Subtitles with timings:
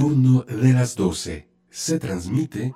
[0.00, 2.72] turno de las 12 se transmite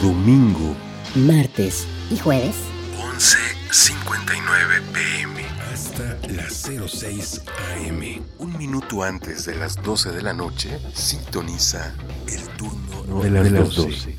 [0.00, 0.76] domingo,
[1.16, 2.54] martes y jueves
[3.00, 7.42] 11.59 pm hasta las 06
[7.74, 8.00] am.
[8.38, 11.96] Un minuto antes de las 12 de la noche, sintoniza
[12.28, 14.16] el turno de las, 12.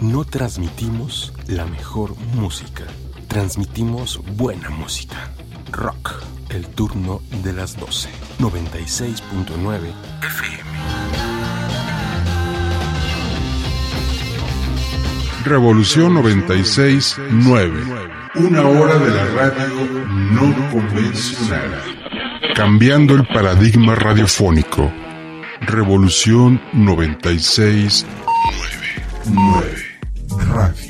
[0.00, 2.84] No transmitimos la mejor música,
[3.28, 5.30] transmitimos buena música.
[5.72, 8.08] Rock, el turno de las 12.
[8.38, 10.62] 96.9 FM.
[15.44, 18.10] Revolución 96.9.
[18.36, 21.82] Una hora de la radio no convencional.
[22.54, 24.92] Cambiando el paradigma radiofónico.
[25.62, 28.06] Revolución 96.9.
[29.26, 29.76] 9.
[30.54, 30.81] Radio.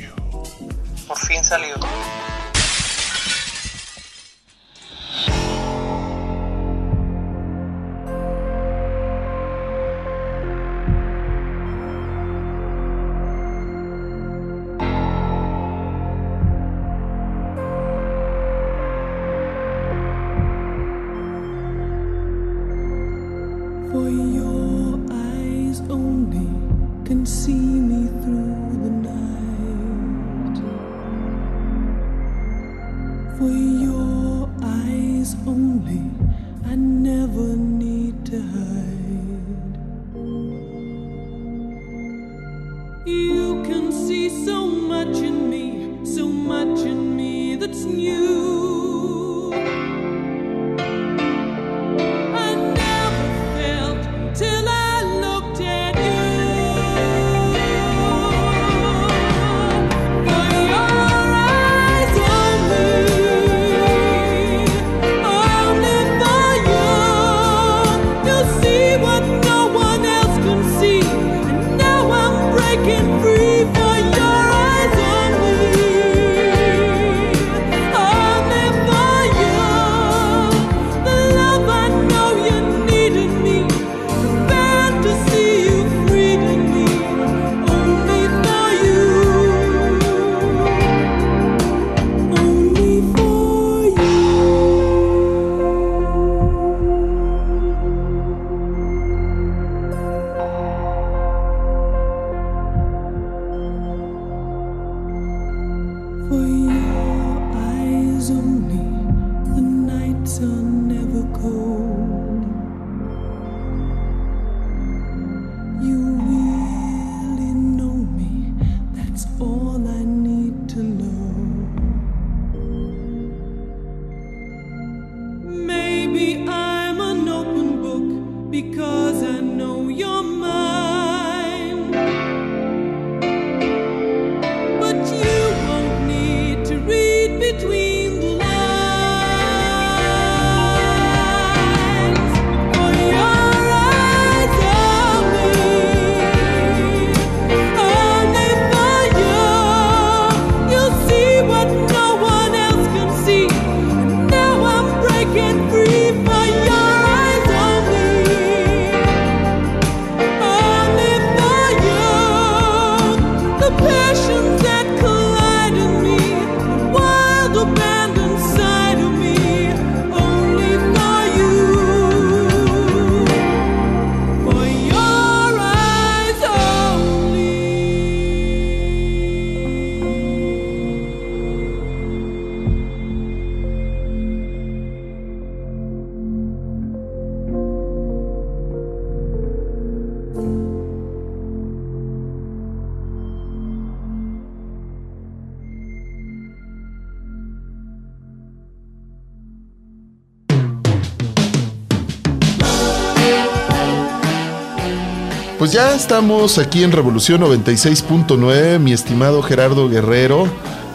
[205.73, 210.47] Pues ya estamos aquí en Revolución 96.9, mi estimado Gerardo Guerrero,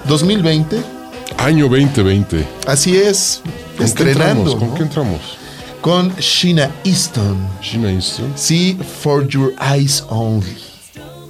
[0.07, 0.79] 2020.
[1.39, 2.47] Año 2020.
[2.67, 3.41] Así es,
[3.75, 4.55] ¿Con estrenando Qué entramos?
[4.55, 4.75] ¿Con ¿no?
[4.75, 5.19] qué entramos?
[5.81, 7.37] con Sheena Easton.
[7.59, 8.31] China Easton.
[8.35, 10.55] Sí, For Your Eyes Only.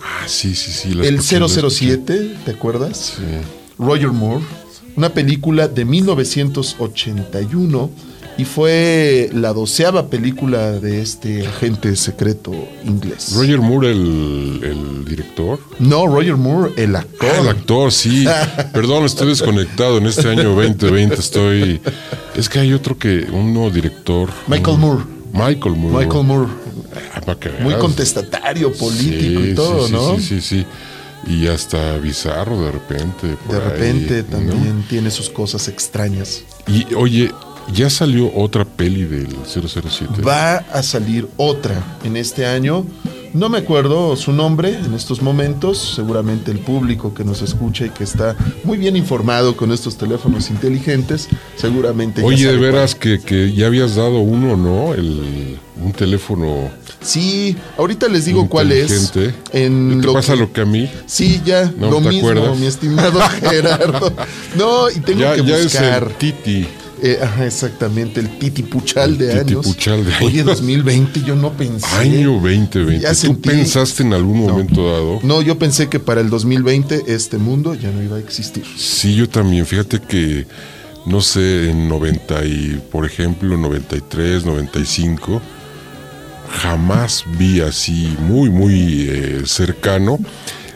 [0.03, 0.89] Ah, sí, sí, sí.
[0.91, 1.69] El escuché, la escuché.
[1.69, 3.13] 007, ¿te acuerdas?
[3.15, 3.23] Sí.
[3.79, 4.43] Roger Moore,
[4.97, 7.91] una película de 1981
[8.37, 12.51] y fue la doceava película de este agente secreto
[12.85, 13.33] inglés.
[13.35, 15.59] Roger Moore, el, el director.
[15.79, 17.29] No, Roger Moore, el actor.
[17.35, 18.25] Ah, el actor, sí.
[18.73, 21.15] Perdón, estoy desconectado en este año 2020.
[21.15, 21.81] Estoy
[22.35, 24.29] Es que hay otro que, uno director.
[24.47, 25.03] Michael un- Moore.
[25.33, 26.05] Michael Moore.
[26.05, 26.51] Michael Moore,
[27.13, 30.15] Ah, muy contestatario, político Sí, y todo, sí, ¿no?
[30.17, 30.65] Sí, sí, sí.
[31.27, 33.35] Y hasta bizarro de repente.
[33.45, 34.37] por De repente ahí, ¿no?
[34.37, 36.43] también tiene sus cosas extrañas.
[36.67, 37.31] Y oye,
[37.73, 40.21] ya salió otra peli del 007.
[40.21, 42.85] Va a salir otra en este año.
[43.33, 45.93] No me acuerdo su nombre en estos momentos.
[45.95, 50.49] Seguramente el público que nos escucha y que está muy bien informado con estos teléfonos
[50.49, 51.27] inteligentes,
[51.57, 52.21] seguramente.
[52.21, 54.93] ya Oye, de sabe veras que, que ya habías dado uno, ¿no?
[54.93, 56.71] El, un teléfono.
[57.01, 59.11] Sí, ahorita les digo cuál es.
[59.51, 60.89] En ¿Te lo pasa que- lo que a mí?
[61.05, 62.57] Sí, ya, ¿No lo mismo, acuerdas?
[62.57, 64.11] mi estimado Gerardo.
[64.55, 66.03] No, y tengo Ya, que ya es buscar.
[66.03, 66.67] el Titi.
[67.01, 69.61] Eh, exactamente, el titipuchal de El años.
[69.65, 70.45] titipuchal de Oye, años.
[70.57, 71.85] 2020 yo no pensé.
[71.95, 72.99] Año 2020.
[72.99, 75.19] Ya ¿Tú sentí- pensaste en algún momento dado?
[75.23, 78.63] No, yo pensé que para el 2020 este mundo ya no iba a existir.
[78.77, 79.65] Sí, yo también.
[79.65, 80.47] Fíjate que,
[81.05, 85.41] no sé, en 90 y, por ejemplo, 93, 95,
[86.61, 90.17] jamás vi así muy, muy eh, cercano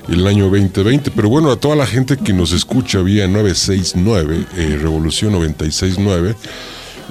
[0.08, 1.12] el año 2020.
[1.12, 6.36] Pero bueno, a toda la gente que nos escucha vía 969, eh, Revolución 969,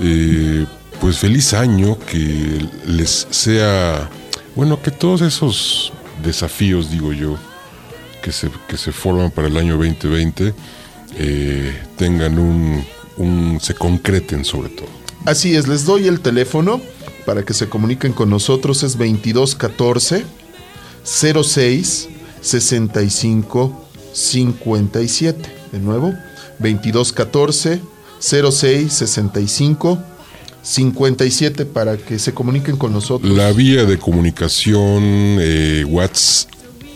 [0.02, 0.66] eh,
[1.00, 4.08] pues feliz año, que les sea,
[4.54, 5.92] bueno, que todos esos
[6.22, 7.36] desafíos, digo yo,
[8.22, 10.54] que se, que se forman para el año 2020
[11.16, 14.88] eh, tengan un, se concreten sobre todo.
[15.26, 16.80] Así es, les doy el teléfono
[17.26, 18.82] para que se comuniquen con nosotros.
[18.82, 20.24] Es 2214
[21.04, 22.08] 06
[22.40, 25.56] 65 57.
[25.72, 26.12] De nuevo,
[26.58, 27.80] 2214
[28.20, 29.98] 06 65
[30.62, 33.30] 57 para que se comuniquen con nosotros.
[33.34, 35.02] La vía de comunicación
[35.40, 36.46] eh, Whats-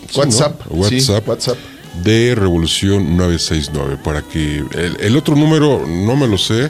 [0.09, 0.19] sí, ¿no?
[0.23, 0.61] WhatsApp.
[0.67, 1.57] sí, WhatsApp WhatsApp.
[2.03, 6.69] de Revolución 969 para que el, el otro número no me lo sé,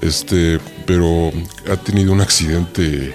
[0.00, 1.32] este, pero
[1.70, 3.12] ha tenido un accidente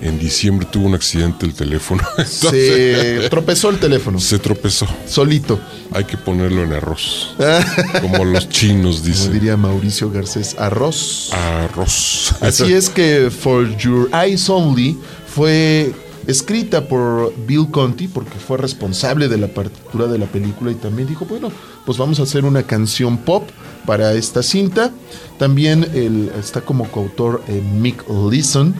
[0.00, 2.02] en diciembre tuvo un accidente el teléfono.
[2.18, 4.18] Entonces, Se tropezó el teléfono.
[4.20, 4.86] se tropezó.
[5.08, 5.58] Solito.
[5.92, 7.34] Hay que ponerlo en arroz.
[8.02, 9.32] Como los chinos Como dicen.
[9.32, 11.30] diría Mauricio Garcés, arroz.
[11.32, 12.34] Arroz.
[12.40, 14.96] Así es que For Your Eyes Only
[15.28, 15.92] fue
[16.26, 21.08] escrita por Bill Conti porque fue responsable de la partitura de la película y también
[21.08, 21.52] dijo, bueno,
[21.84, 23.48] pues vamos a hacer una canción pop
[23.86, 24.90] para esta cinta.
[25.38, 28.74] También el- está como coautor eh, Mick Leeson,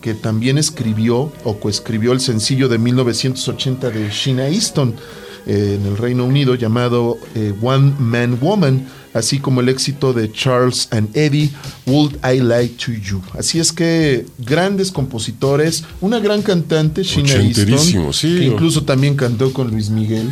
[0.00, 4.94] que también escribió o coescribió el sencillo de 1980 de Sheena Easton
[5.46, 10.30] eh, en el Reino Unido llamado eh, One Man Woman, así como el éxito de
[10.32, 11.50] Charles and Eddie,
[11.86, 13.22] Would I Like to You.
[13.38, 18.36] Así es que grandes compositores, una gran cantante, Sheena Easton, sí.
[18.38, 20.30] que incluso también cantó con Luis Miguel.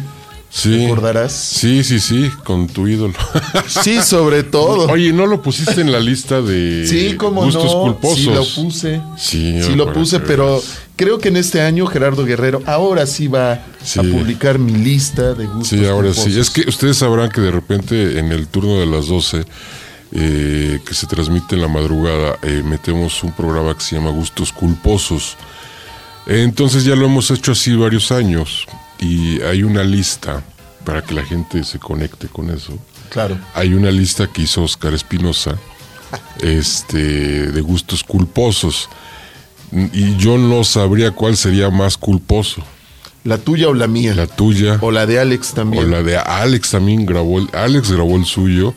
[0.51, 0.87] Sí.
[0.87, 1.33] ¿Recordarás?
[1.33, 3.15] Sí, sí, sí, con tu ídolo.
[3.69, 4.87] Sí, sobre todo.
[4.91, 8.19] Oye, ¿no lo pusiste en la lista de Sí, como gustos no, culposos?
[8.19, 9.01] sí lo puse.
[9.19, 10.63] Sí, Sí lo puse, pero
[10.97, 14.01] creo que en este año Gerardo Guerrero ahora sí va Sí.
[14.01, 15.69] a publicar mi lista de gustos.
[15.79, 16.21] Sí, ahora sí.
[16.23, 16.37] culposos.
[16.41, 19.45] Es que ustedes sabrán que de repente en el turno de las 12,
[20.13, 24.51] eh, que se transmite en la madrugada, eh, metemos un programa que se llama Gustos
[24.53, 25.37] Culposos.
[26.27, 28.67] Entonces ya lo hemos hecho así varios años
[29.01, 30.43] y hay una lista
[30.85, 32.73] para que la gente se conecte con eso.
[33.11, 33.39] Claro.
[33.55, 35.57] Hay una lista que hizo Oscar Espinosa
[36.41, 38.89] este, de gustos culposos.
[39.93, 42.63] Y yo no sabría cuál sería más culposo.
[43.25, 44.15] La tuya o la mía.
[44.15, 45.91] La tuya o la de Alex o también.
[45.91, 47.39] la de Alex también grabó.
[47.39, 48.73] el- Alex grabó el suyo.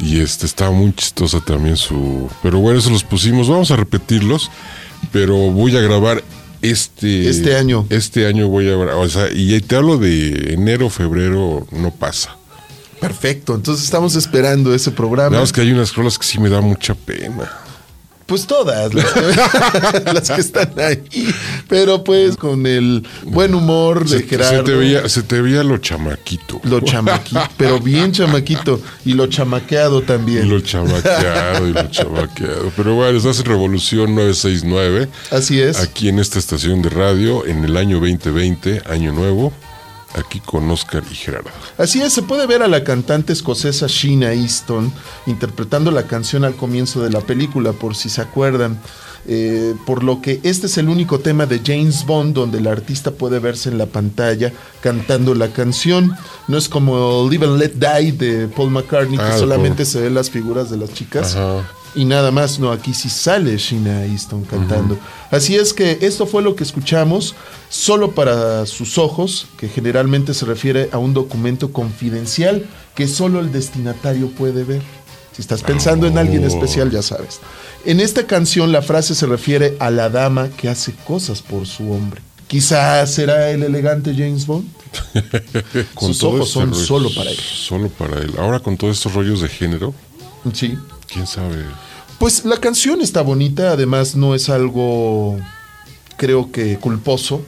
[0.00, 2.28] Y este estaba muy chistosa también su.
[2.42, 3.48] Pero bueno, eso los pusimos.
[3.48, 4.50] Vamos a repetirlos.
[5.12, 6.22] Pero voy a grabar
[6.62, 7.28] este.
[7.28, 7.86] Este año.
[7.90, 8.76] Este año voy a.
[8.76, 12.36] O sea, y te hablo de enero, febrero, no pasa.
[13.00, 13.54] Perfecto.
[13.54, 15.30] Entonces estamos esperando ese programa.
[15.30, 17.50] Nada más que hay unas rolas que sí me da mucha pena.
[18.30, 19.20] Pues todas las que,
[20.14, 21.02] las que están ahí.
[21.68, 24.58] Pero pues con el buen humor de Se, Gerardo.
[24.58, 26.60] se te veía, se te veía lo chamaquito.
[26.62, 28.80] Lo chamaquito, pero bien chamaquito.
[29.04, 30.48] Y lo chamaqueado Y también.
[30.48, 32.72] lo chamaqueado y lo chamaqueado.
[32.76, 35.08] Pero bueno, estás en Revolución 969.
[35.32, 35.80] Así es.
[35.80, 39.52] Aquí en esta estación de radio, en el año 2020, año nuevo.
[40.14, 41.50] Aquí con Oscar y Gerardo.
[41.78, 44.92] Así es, se puede ver a la cantante escocesa Sheena Easton
[45.26, 48.80] interpretando la canción al comienzo de la película, por si se acuerdan.
[49.26, 53.10] Eh, por lo que este es el único tema de James Bond donde el artista
[53.10, 54.50] puede verse en la pantalla
[54.82, 56.16] cantando la canción.
[56.48, 60.00] No es como Live and Let Die de Paul McCartney, Ah, que de solamente se
[60.00, 61.36] ven las figuras de las chicas.
[61.36, 61.68] Ajá.
[61.94, 64.96] Y nada más, no, aquí sí sale Sheena Easton cantando.
[65.30, 67.34] Así es que esto fue lo que escuchamos,
[67.68, 73.50] solo para sus ojos, que generalmente se refiere a un documento confidencial que solo el
[73.50, 74.82] destinatario puede ver.
[75.32, 76.46] Si estás pensando en alguien Oh.
[76.46, 77.40] especial, ya sabes.
[77.84, 81.90] En esta canción la frase se refiere a la dama que hace cosas por su
[81.92, 82.20] hombre.
[82.46, 84.68] Quizás será el elegante James Bond.
[85.98, 87.36] Sus todo ojos este son rollo- solo para él.
[87.36, 88.32] Solo para él.
[88.38, 89.94] Ahora con todos estos rollos de género,
[90.52, 90.76] Sí.
[91.12, 91.64] Quién sabe.
[92.18, 95.38] Pues la canción está bonita, además no es algo,
[96.16, 97.42] creo que culposo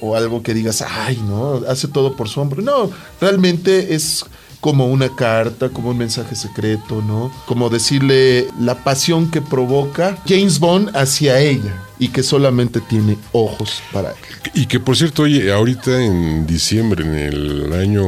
[0.00, 2.62] o algo que digas, ay, no, hace todo por su hombre.
[2.62, 2.90] No,
[3.20, 4.24] realmente es
[4.60, 7.32] como una carta, como un mensaje secreto, ¿no?
[7.46, 13.82] Como decirle la pasión que provoca James Bond hacia ella y que solamente tiene ojos
[13.92, 14.16] para él.
[14.54, 18.04] Y que por cierto, oye, ahorita en diciembre, en el año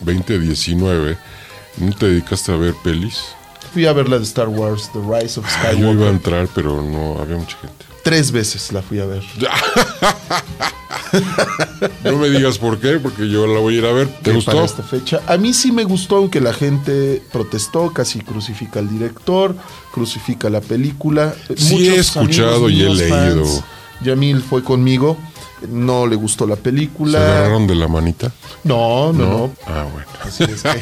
[0.00, 1.16] 2019,
[1.78, 3.34] ¿no te dedicaste a ver pelis?
[3.72, 6.08] Fui a ver la de Star Wars, The Rise of Ah, yo iba a Skywalker.
[6.08, 7.84] entrar, pero no había mucha gente.
[8.02, 9.22] Tres veces la fui a ver.
[12.04, 14.08] No me digas por qué, porque yo la voy a ir a ver.
[14.22, 14.52] ¿Te gustó?
[14.52, 15.20] Para esta fecha.
[15.26, 19.56] A mí sí me gustó, aunque la gente protestó, casi crucifica al director,
[19.92, 21.34] crucifica la película.
[21.56, 23.44] Sí, he escuchado y he leído.
[24.02, 25.18] Yamil fue conmigo,
[25.68, 27.18] no le gustó la ¿Se película.
[27.18, 28.32] agarraron de la manita?
[28.64, 29.50] No, no, no.
[29.66, 30.06] Ah, bueno.
[30.22, 30.80] Así es que-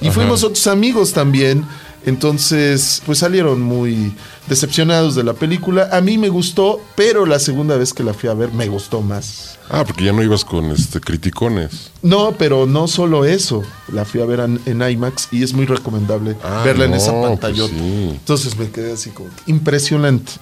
[0.06, 1.64] y fuimos otros amigos también.
[2.06, 4.12] Entonces, pues salieron muy
[4.48, 5.88] decepcionados de la película.
[5.92, 9.00] A mí me gustó, pero la segunda vez que la fui a ver me gustó
[9.00, 9.58] más.
[9.72, 11.92] Ah, porque ya no ibas con este criticones.
[12.02, 13.62] No, pero no solo eso.
[13.92, 17.12] La fui a ver en, en IMAX y es muy recomendable Ah, verla en esa
[17.12, 18.08] pues sí.
[18.10, 20.32] Entonces me quedé así como impresionante.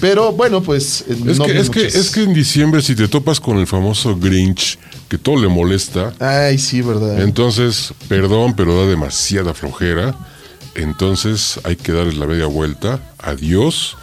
[0.00, 3.08] Pero bueno, pues eh, Es, no que, es, que, es que en diciembre, si te
[3.08, 7.20] topas con el famoso Grinch, que todo le molesta, Ay, sí, verdad.
[7.20, 10.14] entonces, perdón, pero da demasiada flojera.
[10.82, 13.00] Entonces hay que darles la media vuelta.
[13.18, 13.96] Adiós.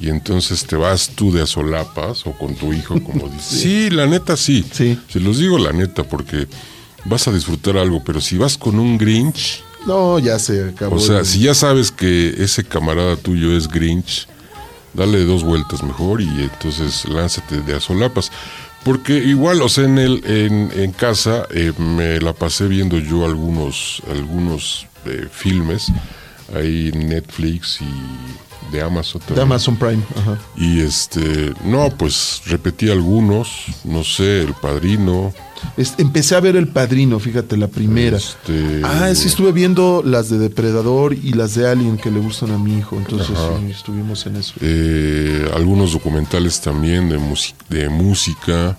[0.00, 3.60] Y entonces te vas tú de a solapas o con tu hijo, como dices.
[3.62, 4.64] Sí, la neta sí.
[4.70, 4.96] Sí.
[5.08, 6.46] Se los digo la neta porque
[7.04, 10.96] vas a disfrutar algo, pero si vas con un Grinch, No, ya se acabó.
[10.96, 14.28] o sea, el- si ya sabes que ese camarada tuyo es Grinch,
[14.94, 18.30] dale dos vueltas mejor y entonces lánzate de a solapas.
[18.84, 23.24] Porque igual, o sea, en, el, en, en casa eh, me la pasé viendo yo
[23.26, 25.86] algunos, algunos eh, filmes
[26.54, 29.46] ahí Netflix y de Amazon de también.
[29.46, 30.02] Amazon Prime.
[30.16, 30.38] Ajá.
[30.56, 33.48] Y este, no, pues repetí algunos,
[33.84, 35.32] no sé, El Padrino.
[35.96, 38.16] Empecé a ver El Padrino, fíjate, la primera.
[38.18, 42.50] Este- Ah, sí, estuve viendo las de Depredador y las de Alien que le gustan
[42.52, 42.96] a mi hijo.
[42.96, 44.54] Entonces sí, estuvimos en eso.
[44.60, 47.18] eh, algunos documentales también de,
[47.70, 48.76] de música.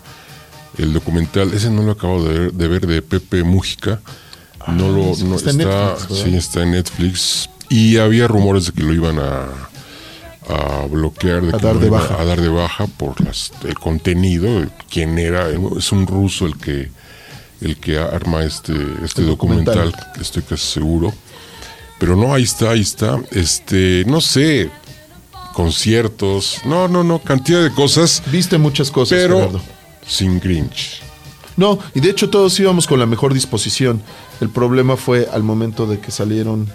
[0.77, 3.99] El documental, ese no lo acabo de ver, de, ver, de Pepe Mújica.
[4.67, 7.49] No lo, no, está está, en Netflix, sí, está en Netflix.
[7.69, 9.45] Y había rumores de que lo iban a,
[10.47, 12.21] a bloquear, de A que dar lo de iba baja.
[12.21, 15.47] a dar de baja por las, el contenido, quién era.
[15.77, 16.89] Es un ruso el que,
[17.61, 18.73] el que arma este,
[19.03, 19.91] este documental.
[19.91, 21.13] documental, estoy casi seguro.
[21.99, 23.19] Pero no, ahí está, ahí está.
[23.31, 24.71] Este, no sé,
[25.53, 29.61] conciertos, no, no, no, cantidad de cosas, Viste muchas cosas, pero Gerardo.
[30.07, 31.01] sin Grinch.
[31.57, 34.01] No, y de hecho todos íbamos con la mejor disposición.
[34.39, 36.71] El problema fue al momento de que salieron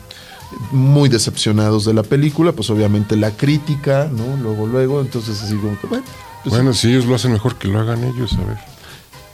[0.72, 4.36] muy decepcionados de la película, pues obviamente la crítica, ¿no?
[4.42, 6.04] Luego, luego, entonces así como que, bueno,
[6.42, 8.58] pues, Bueno, si ellos lo hacen mejor que lo hagan ellos, a ver.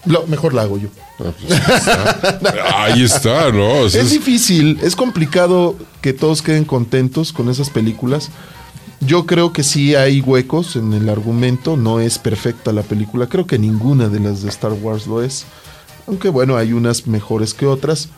[0.07, 0.89] lo- mejor la hago yo.
[1.19, 2.83] Ah, pues, ahí está.
[2.85, 3.81] Ahí está, ¿no?
[3.81, 8.31] O sea, Es es- difícil, es complicado que todos queden contentos con esas películas.
[9.01, 13.47] Yo creo que sí hay huecos en el argumento, no es perfecta la película, creo
[13.47, 15.47] que ninguna de las de Star Wars lo es,
[16.07, 18.11] aunque bueno, hay unas mejores que otras,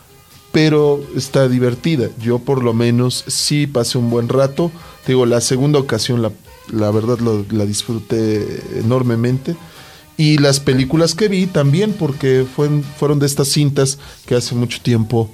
[0.53, 2.07] pero está divertida.
[2.21, 4.71] Yo por lo menos sí pasé un buen rato,
[5.05, 6.31] Te digo, la segunda ocasión la,
[6.71, 9.57] la verdad lo- la disfruté enormemente.
[10.15, 14.79] Y las películas que vi también, porque fueron, fueron de estas cintas que hace mucho
[14.81, 15.29] tiempo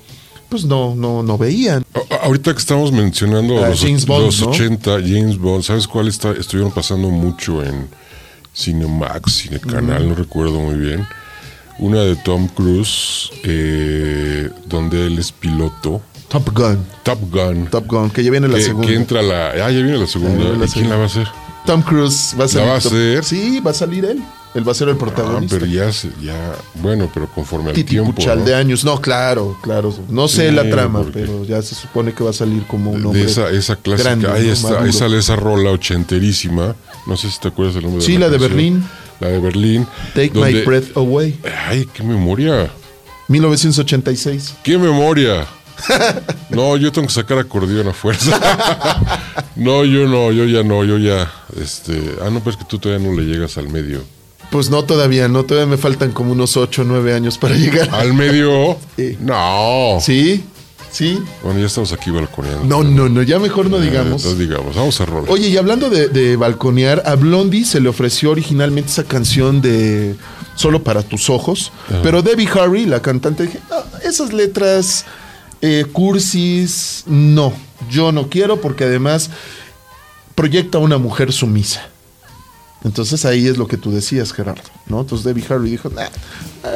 [0.48, 1.86] pues no, no, no veían.
[1.94, 4.48] A- a- Ahorita que estamos mencionando Ah, los, James Bond, los ¿no?
[4.50, 7.88] 80, James Bond, ¿sabes cuál está, estuvieron pasando mucho en
[8.56, 11.06] Cinemax, Cinecanal, no recuerdo muy bien?
[11.80, 16.02] Una de Tom Cruise, eh, donde él es piloto.
[16.28, 16.78] Top Gun.
[17.04, 17.68] Top Gun.
[17.68, 18.88] Top Gun, que ya viene la que, segunda.
[18.88, 19.50] que entra la...
[19.52, 20.36] Ah, ya viene la segunda.
[20.38, 20.90] Viene la ¿Y quién segunda.
[20.92, 21.28] la va a hacer?
[21.66, 22.68] Tom Cruise va a salir.
[22.70, 23.24] va a hacer?
[23.24, 24.22] Sí, va a salir él.
[24.56, 25.56] Él va a ser el Ah, protagonista.
[25.58, 25.90] pero ya,
[26.22, 26.56] ya...
[26.76, 28.14] Bueno, pero conforme al Titi tiempo...
[28.26, 28.36] ¿no?
[28.44, 28.84] de años.
[28.84, 29.94] No, claro, claro.
[30.10, 33.06] No sé Sí, la trama, pero ya se supone que va a salir como un
[33.06, 33.22] hombre.
[33.24, 34.54] de esa, esa clásica, grande, ahí ¿no?
[34.54, 34.86] está, Maduro.
[34.90, 36.76] esa, esa rola ochenterísima,
[37.08, 38.52] no sé si te acuerdas del nombre Sí, de la de canción.
[38.52, 38.84] Berlín.
[39.20, 39.86] La de Berlín.
[40.14, 41.40] Take donde- My Breath Away.
[41.68, 42.70] Ay, qué memoria,
[43.28, 44.56] 1986.
[44.64, 45.46] qué memoria.
[46.50, 48.38] No, yo tengo que sacar acordeón a fuerza.
[49.56, 51.30] No, yo no, yo ya no, yo ya,
[51.62, 54.02] este, ah, no, pues que tú todavía no le llegas al medio.
[54.52, 57.90] Pues no todavía, no, todavía me faltan como unos 8 o 9 años para llegar.
[57.92, 58.78] ¿Al medio?
[58.96, 59.18] Sí.
[59.20, 59.98] No.
[60.02, 60.46] ¿Sí?
[60.92, 61.20] Sí.
[61.44, 62.64] Bueno, ya estamos aquí balconeando.
[62.66, 64.26] No, no, no, ya mejor no Eh, digamos.
[64.26, 65.30] no digamos, vamos a rolar.
[65.30, 70.16] Oye, y hablando de, de balconear, a Blondie se le ofreció originalmente esa canción de
[70.56, 71.72] Solo para tus ojos,
[72.04, 73.78] pero Debbie Harry, la cantante, dije, "No,
[74.08, 75.06] esas letras
[75.62, 77.54] eh, cursis, no,
[77.90, 79.30] yo no quiero porque además
[80.36, 81.88] proyecta a una mujer sumisa.
[82.84, 85.02] Entonces ahí es lo que tú decías, Gerardo, ¿no?
[85.02, 86.08] Entonces Debbie Harry dijo, nah,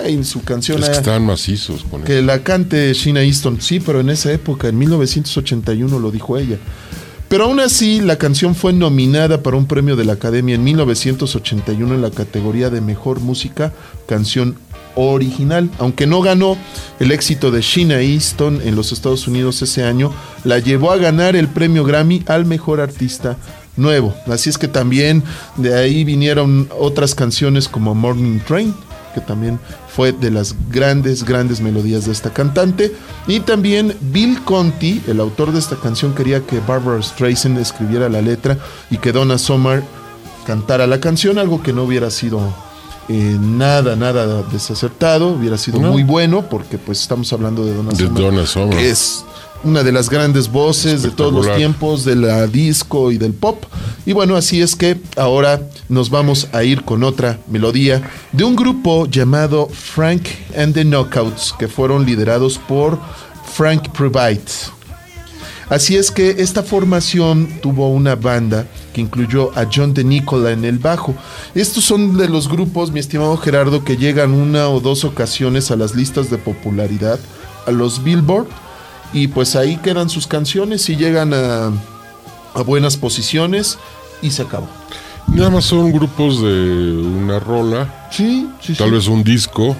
[0.06, 3.62] en su canción es que están macizos con que la cante Sheena Easton.
[3.62, 6.58] Sí, pero en esa época, en 1981 lo dijo ella.
[7.30, 11.96] Pero aún así, la canción fue nominada para un premio de la Academia en 1981
[11.96, 13.74] en la categoría de Mejor Música,
[14.06, 14.56] Canción
[14.96, 15.72] Original.
[15.80, 16.58] Aunque no ganó
[17.00, 21.36] el éxito de Sheena Easton en los Estados Unidos ese año, la llevó a ganar
[21.36, 23.38] el premio Grammy al Mejor Artista
[23.76, 24.14] Nuevo.
[24.28, 25.24] Así es que también
[25.58, 28.74] de ahí vinieron otras canciones como Morning Train,
[29.16, 29.60] que también
[29.96, 32.92] fue de las grandes, grandes melodías de esta cantante.
[33.28, 38.22] Y también Bill Conti, el autor de esta canción, quería que Barbara Streisand escribiera la
[38.22, 38.58] letra
[38.90, 39.84] y que Donna Summer
[40.46, 42.40] cantara la canción, algo que no hubiera sido
[43.10, 45.92] eh, nada, nada desacertado, hubiera sido No.
[45.92, 48.78] muy bueno, porque pues estamos hablando de Donna De Summer, Donna Summer.
[48.78, 49.24] que es
[49.64, 53.64] una de las grandes voces de todos los tiempos de la disco y del pop.
[54.06, 58.02] Y bueno, así es que ahora nos vamos a ir con otra melodía
[58.32, 60.28] de un grupo llamado Frank
[60.58, 63.00] and the Knockouts, que fueron liderados por
[63.46, 64.42] Frank Provide.
[65.70, 70.66] Así es que esta formación tuvo una banda que incluyó a John de Nicola en
[70.66, 71.16] el bajo.
[71.56, 75.76] Estos son de los grupos, mi estimado Gerardo, que llegan una o dos ocasiones a
[75.76, 77.20] las listas de popularidad,
[77.66, 78.48] a los Billboard,
[79.14, 81.72] y pues ahí quedan sus canciones y llegan a,
[82.54, 83.78] a buenas posiciones
[84.22, 84.68] y se acabó.
[85.28, 88.96] Nada más son grupos de una rola, Sí, sí, tal sí.
[88.96, 89.76] vez un disco,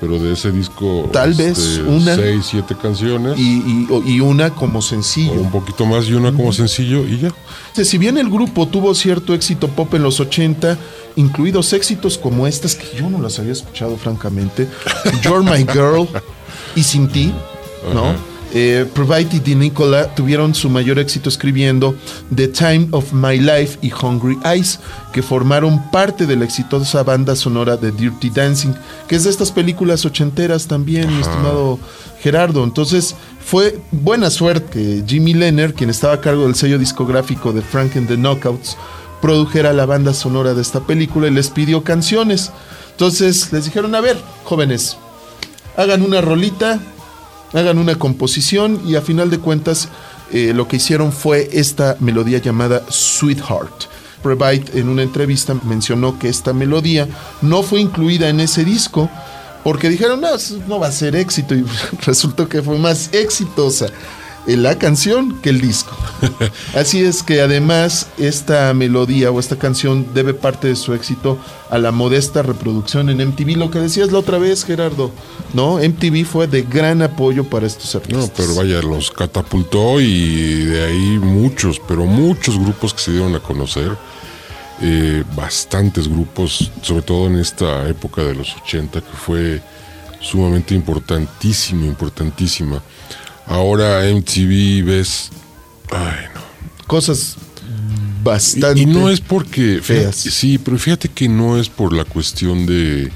[0.00, 1.08] pero de ese disco.
[1.12, 2.14] Tal vez una.
[2.16, 3.38] Seis, siete canciones.
[3.38, 5.32] Y, y- o- y una como o sencillo.
[5.34, 7.28] un poquito más y una como sencillo y ya.
[7.68, 10.78] Este, Si bien el grupo tuvo cierto éxito pop en los 80,
[11.16, 14.68] incluidos éxitos como estas que yo no las había escuchado francamente,
[15.22, 16.08] You're My Girl
[16.74, 17.32] y Sin Ti,
[17.92, 18.06] ¿no?
[18.06, 18.16] Ajá.
[18.56, 21.96] Eh, Provide y Di Nicola tuvieron su mayor éxito escribiendo
[22.32, 24.78] The Time of My Life y Hungry Eyes,
[25.12, 28.72] que formaron parte de la exitosa banda sonora de Dirty Dancing,
[29.08, 31.80] que es de estas películas ochenteras también, mi estimado
[32.20, 32.62] Gerardo.
[32.62, 37.96] Entonces, fue buena suerte Jimmy Lenner, quien estaba a cargo del sello discográfico de Frank
[37.96, 38.76] and the Knockouts,
[39.20, 42.52] produjera la banda sonora de esta película y les pidió canciones.
[42.92, 44.96] Entonces les dijeron, a ver, jóvenes,
[45.76, 46.78] hagan una rolita,
[47.54, 49.88] hagan una composición y a final de cuentas
[50.32, 53.84] eh, lo que hicieron fue esta melodía llamada Sweetheart.
[54.22, 57.06] Provide en una entrevista mencionó que esta melodía
[57.42, 59.10] no fue incluida en ese disco
[59.62, 60.28] porque dijeron, no,
[60.66, 61.64] no va a ser éxito y
[62.04, 63.86] resultó que fue más exitosa
[64.46, 65.96] la canción que el disco.
[66.74, 71.38] Así es que además esta melodía o esta canción debe parte de su éxito
[71.70, 75.10] a la modesta reproducción en MTV, lo que decías la otra vez Gerardo,
[75.54, 75.78] ¿no?
[75.78, 78.28] MTV fue de gran apoyo para estos artistas.
[78.28, 83.34] No, pero vaya, los catapultó y de ahí muchos, pero muchos grupos que se dieron
[83.34, 83.92] a conocer.
[84.80, 89.62] eh, bastantes grupos, sobre todo en esta época de los 80, que fue
[90.20, 92.82] sumamente importantísima, importantísima.
[93.46, 95.30] Ahora MTV ves.
[95.90, 96.40] Ay, no.
[96.86, 99.80] Cosas Y- bastante Y, no es porque.
[99.82, 100.16] feas.
[100.16, 103.10] fíjate- sí, pero fíjate que no es por la cuestión de.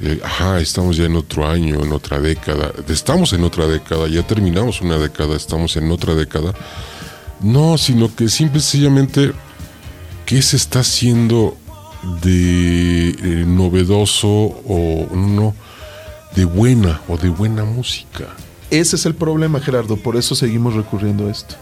[0.00, 2.72] eh, ajá, estamos ya en otro año, en otra década.
[2.88, 6.54] Estamos en otra década, ya terminamos una década, estamos en otra década.
[7.40, 9.32] No, sino que simple y sencillamente.
[10.24, 11.56] ¿Qué se está haciendo
[12.22, 15.54] de eh, novedoso o no?
[16.36, 18.26] De buena o de buena música.
[18.70, 21.54] Ese es el problema, Gerardo, por eso seguimos recurriendo a esto.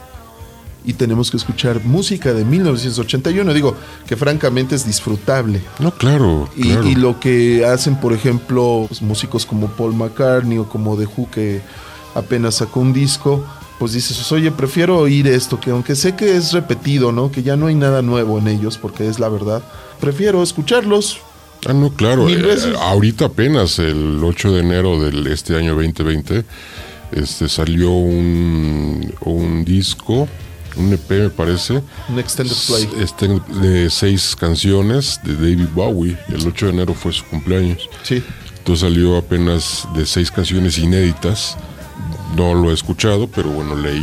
[0.85, 3.75] Y tenemos que escuchar música de 1981, digo,
[4.07, 5.61] que francamente es disfrutable.
[5.81, 6.49] No, claro.
[6.57, 6.87] Y, claro.
[6.87, 11.29] y lo que hacen, por ejemplo, pues, músicos como Paul McCartney o como The Who,
[11.31, 11.61] que
[12.15, 13.45] apenas sacó un disco,
[13.79, 17.31] pues dices, oye, prefiero oír esto, que aunque sé que es repetido, ¿no?
[17.31, 19.63] Que ya no hay nada nuevo en ellos, porque es la verdad,
[20.01, 21.19] prefiero escucharlos.
[21.67, 22.29] Ah, no, claro.
[22.29, 26.45] Eh, ahorita apenas, el 8 de enero de este año 2020,
[27.13, 30.29] este, salió un, un disco,
[30.77, 32.89] un EP me parece, Un extended play.
[33.03, 33.29] este,
[33.61, 36.19] de seis canciones de David Bowie.
[36.29, 37.89] El 8 de enero fue su cumpleaños.
[38.03, 38.23] Sí.
[38.59, 41.57] Entonces salió apenas de seis canciones inéditas.
[42.37, 43.97] No lo he escuchado, pero bueno, leí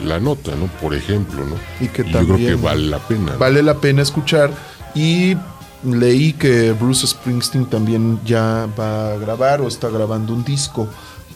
[0.00, 0.66] el- la nota, ¿no?
[0.80, 1.56] Por ejemplo, ¿no?
[1.84, 3.32] Y que yo creo que también vale la pena.
[3.32, 3.38] ¿no?
[3.38, 4.52] Vale la pena escuchar.
[4.94, 5.36] Y
[5.82, 10.88] leí que Bruce Springsteen también ya va a grabar o está grabando un disco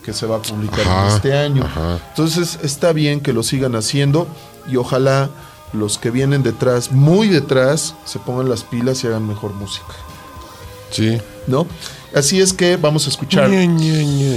[0.04, 1.64] que se va a publicar Ajá, en este año.
[1.64, 1.98] ajá.
[2.10, 4.26] Entonces está bien que lo sigan haciendo
[4.70, 5.30] y ojalá
[5.72, 9.94] los que vienen detrás, muy detrás, se pongan las pilas y hagan mejor música.
[10.90, 11.20] Sí.
[11.46, 11.66] ¿No?
[12.14, 13.48] Así es que vamos a escuchar.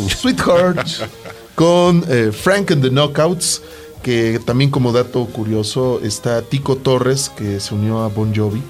[0.09, 0.87] Sweetheart
[1.55, 3.61] con eh, Frank and the Knockouts,
[4.03, 8.61] que también como dato curioso está Tico Torres, que se unió a Bon Jovi,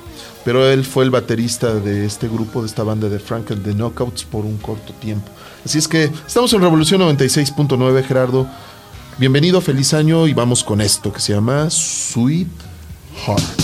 [0.45, 3.73] pero él fue el baterista de este grupo, de esta banda de Frank and the
[3.73, 5.31] Knockouts por un corto tiempo.
[5.65, 8.47] Así es que estamos en Revolución 96.9, Gerardo.
[9.17, 12.47] Bienvenido, feliz año y vamos con esto que se llama Sweet
[13.25, 13.62] Heart.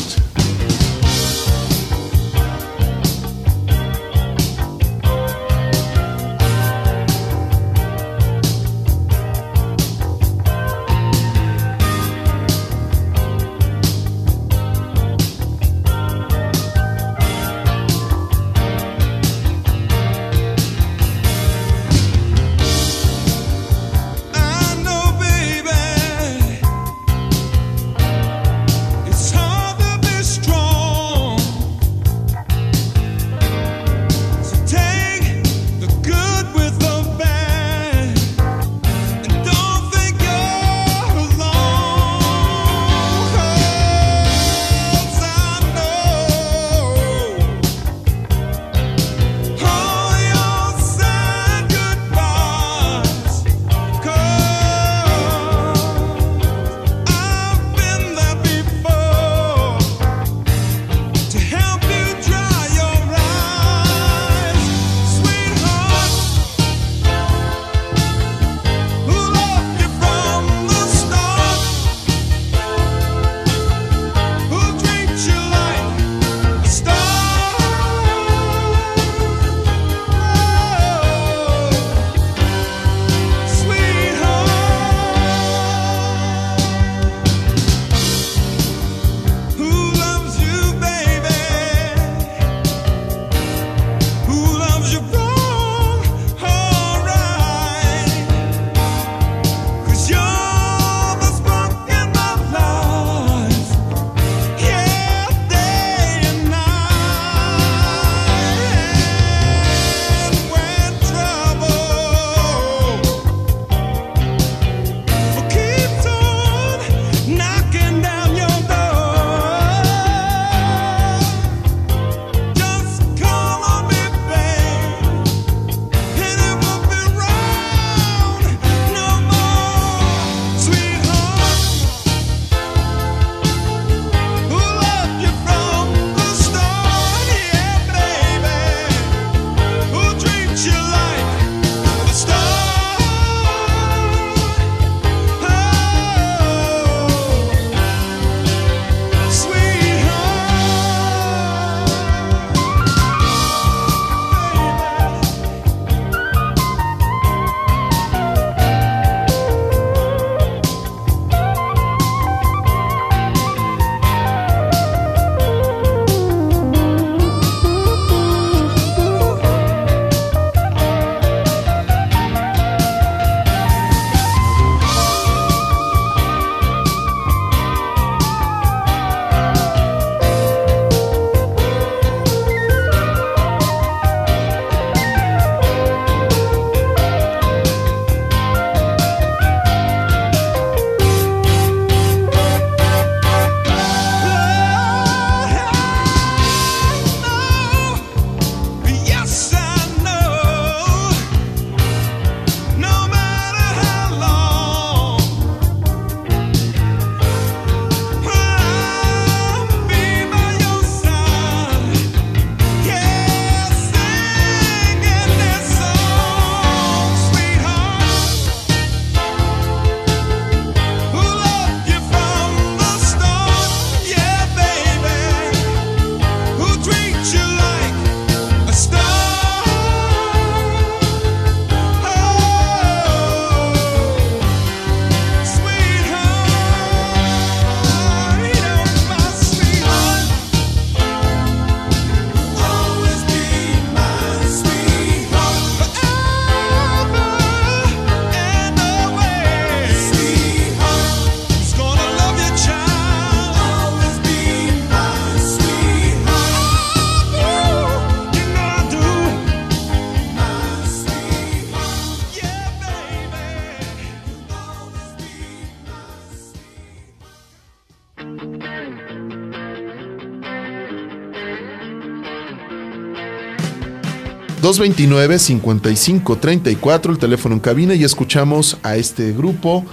[274.69, 279.83] 229-5534, el teléfono en cabina, y escuchamos a este grupo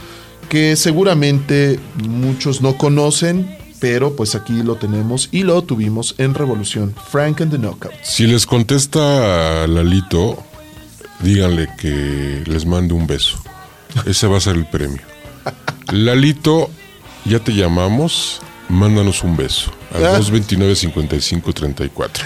[0.50, 6.94] que seguramente muchos no conocen, pero pues aquí lo tenemos y lo tuvimos en Revolución,
[7.10, 7.96] Frank and the Knockouts.
[8.02, 10.44] Si les contesta a Lalito,
[11.20, 13.38] díganle que les mande un beso.
[14.04, 15.00] Ese va a ser el premio.
[15.90, 16.68] Lalito,
[17.24, 19.72] ya te llamamos, mándanos un beso.
[19.94, 20.18] Al Ah.
[20.20, 22.22] 229-5534.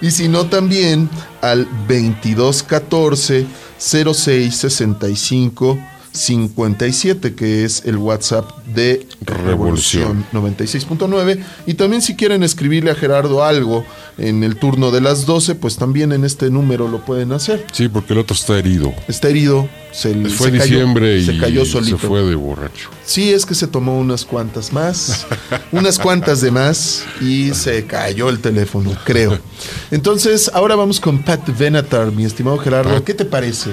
[0.00, 1.08] Y si no, también
[1.42, 3.46] al 2214
[3.78, 5.78] 0665
[6.12, 10.24] 57, que es el WhatsApp de Revolución.
[10.32, 11.42] Revolución 96.9.
[11.66, 13.84] Y también si quieren escribirle a Gerardo algo
[14.18, 17.64] en el turno de las 12, pues también en este número lo pueden hacer.
[17.72, 18.92] Sí, porque el otro está herido.
[19.08, 21.98] Está herido, se, Fue se cayó- diciembre se cayó solito.
[21.98, 22.90] se fue de borracho.
[23.04, 25.26] Sí, es que se tomó unas cuantas más,
[25.72, 29.38] unas cuantas de más y se cayó el teléfono, creo.
[29.90, 32.94] Entonces, ahora vamos con Pat Benatar, mi estimado Gerardo.
[32.94, 33.04] Pat.
[33.04, 33.70] ¿Qué te parece?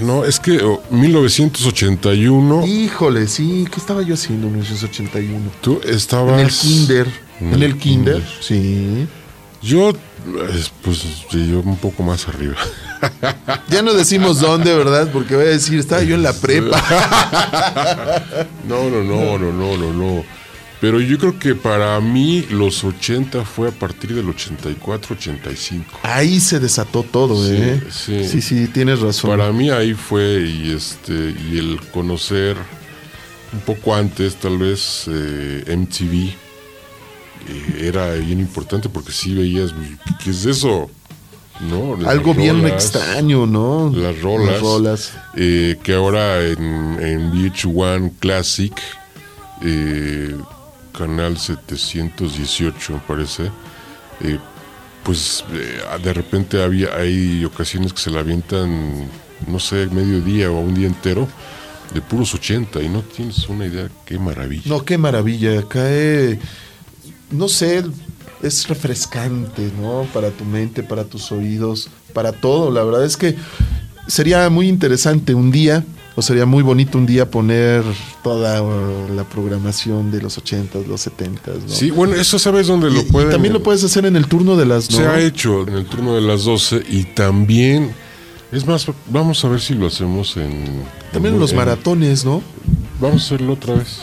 [0.00, 5.50] No, es que oh, 1981, Híjole, sí, ¿qué estaba yo haciendo en 1981?
[5.60, 6.34] tú estabas...
[6.34, 7.06] En el kinder.
[7.40, 8.38] En En el kinder, kinder.
[8.40, 9.06] sí.
[9.62, 9.92] Yo,
[10.82, 12.56] pues, yo un poco más arriba.
[13.68, 15.10] Ya no decimos dónde, ¿verdad?
[15.12, 16.82] Porque voy a decir, estaba yo en la prepa.
[18.68, 20.24] No, no, no, no, no, no, no.
[20.80, 26.00] Pero yo creo que para mí los 80 fue a partir del 84, 85.
[26.02, 27.82] Ahí se desató todo, Sí, ¿eh?
[27.90, 28.28] sí.
[28.28, 29.30] sí, sí, tienes razón.
[29.30, 32.56] Para mí ahí fue y este y el conocer
[33.54, 36.14] un poco antes tal vez eh, MTV
[37.48, 39.72] eh, era bien importante porque sí veías
[40.22, 40.90] qué es eso,
[41.70, 41.96] ¿no?
[41.96, 43.90] Las Algo bien extraño, ¿no?
[43.96, 45.12] Las rolas, Las rolas.
[45.36, 48.74] eh, que ahora en, en VH1 Classic,
[49.62, 50.36] eh,
[50.96, 53.50] canal 718 me parece,
[54.20, 54.38] eh,
[55.04, 59.08] pues eh, de repente había hay ocasiones que se la avientan,
[59.46, 61.28] no sé, mediodía o un día entero
[61.94, 64.64] de puros 80 y no tienes una idea qué maravilla.
[64.66, 65.62] No, qué maravilla.
[65.68, 66.40] Cae,
[67.30, 67.84] no sé,
[68.42, 70.06] es refrescante, ¿no?
[70.12, 72.70] Para tu mente, para tus oídos, para todo.
[72.70, 73.36] La verdad es que
[74.06, 75.84] sería muy interesante un día,
[76.16, 77.84] o sería muy bonito un día poner
[78.24, 81.68] toda uh, la programación de los 80s, los 70s, ¿no?
[81.68, 83.30] Sí, bueno, eso sabes dónde Y- lo y pueden.
[83.30, 85.10] también lo puedes hacer en el turno de las Se ¿no?
[85.10, 87.92] ha hecho en el turno de las 12 y también,
[88.50, 90.82] es más, vamos a ver si lo hacemos en...
[91.12, 92.42] También en los maratones, ¿no?
[93.00, 94.00] Vamos a hacerlo otra vez,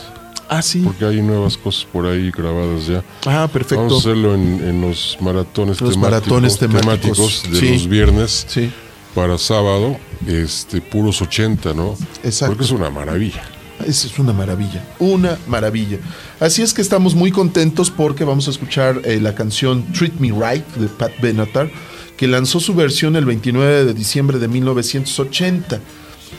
[0.49, 0.81] Ah, sí.
[0.83, 3.03] porque hay nuevas cosas por ahí grabadas ya.
[3.25, 3.77] Ah, perfecto.
[3.85, 5.99] Vamos a hacerlo en, en los maratones Los temáticos,
[6.29, 7.69] maratones temáticos, de sí.
[7.73, 8.71] los viernes Sí.
[9.13, 9.97] Para sábado,
[10.27, 11.95] este puros 80, ¿no?
[12.23, 12.53] Exacto.
[12.53, 13.43] Porque es una maravilla.
[13.85, 15.97] Esa es una maravilla, una maravilla.
[16.39, 20.29] Así es que estamos muy contentos porque vamos a escuchar eh, la canción Treat Me
[20.29, 21.69] Right de Pat Benatar,
[22.15, 25.79] que lanzó su versión el 29 de diciembre de 1980,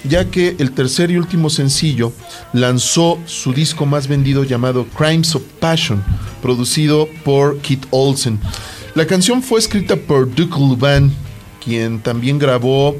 [0.04, 2.12] ya que el tercer y último sencillo
[2.52, 6.02] lanzó su disco más vendido llamado Crimes of Passion,
[6.40, 8.38] producido por Kit Olsen.
[8.94, 11.12] La canción fue escrita por Duke Luban,
[11.64, 12.96] quien también grabó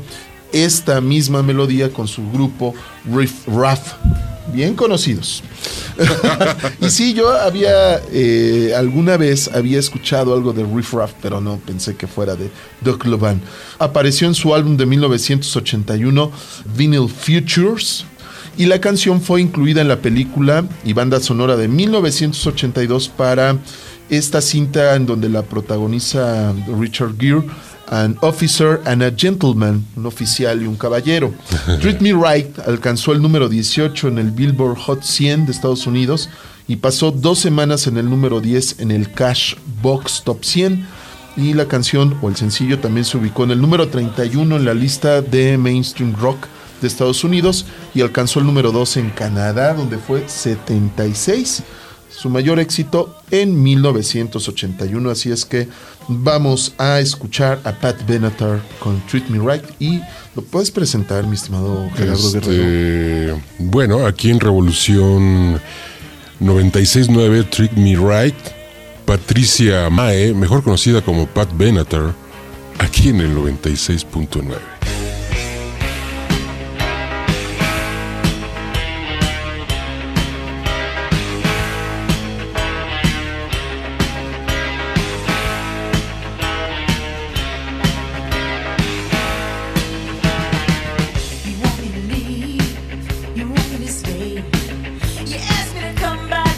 [0.52, 2.74] esta misma melodía con su grupo
[3.12, 3.94] Riff Raff,
[4.52, 5.42] bien conocidos.
[6.80, 11.58] y sí, yo había eh, alguna vez había escuchado algo de Riff Raff, pero no
[11.58, 12.50] pensé que fuera de
[12.80, 13.40] Doug Lovan.
[13.78, 16.30] Apareció en su álbum de 1981,
[16.76, 18.04] Vinyl Futures,
[18.56, 23.58] y la canción fue incluida en la película y banda sonora de 1982 para
[24.10, 27.42] esta cinta en donde la protagoniza Richard Gere,
[27.94, 31.32] An Officer and a Gentleman, un oficial y un caballero.
[31.80, 36.28] Treat Me Right alcanzó el número 18 en el Billboard Hot 100 de Estados Unidos
[36.66, 40.86] y pasó dos semanas en el número 10 en el Cash Box Top 100
[41.36, 44.74] y la canción o el sencillo también se ubicó en el número 31 en la
[44.74, 46.46] lista de mainstream rock
[46.80, 51.62] de Estados Unidos y alcanzó el número 2 en Canadá, donde fue 76.
[52.24, 55.10] Su mayor éxito en 1981.
[55.10, 55.68] Así es que
[56.08, 59.62] vamos a escuchar a Pat Benatar con Treat Me Right.
[59.78, 60.00] Y
[60.34, 62.62] lo puedes presentar, mi estimado Gerardo Guerrero.
[62.62, 65.60] Este, bueno, aquí en Revolución
[66.40, 68.34] 96.9 Treat Me Right,
[69.04, 72.14] Patricia Mae, mejor conocida como Pat Benatar,
[72.78, 74.73] aquí en el 96.9.
[93.78, 95.24] leave, you want me to stay.
[95.26, 96.53] You ask me to come back,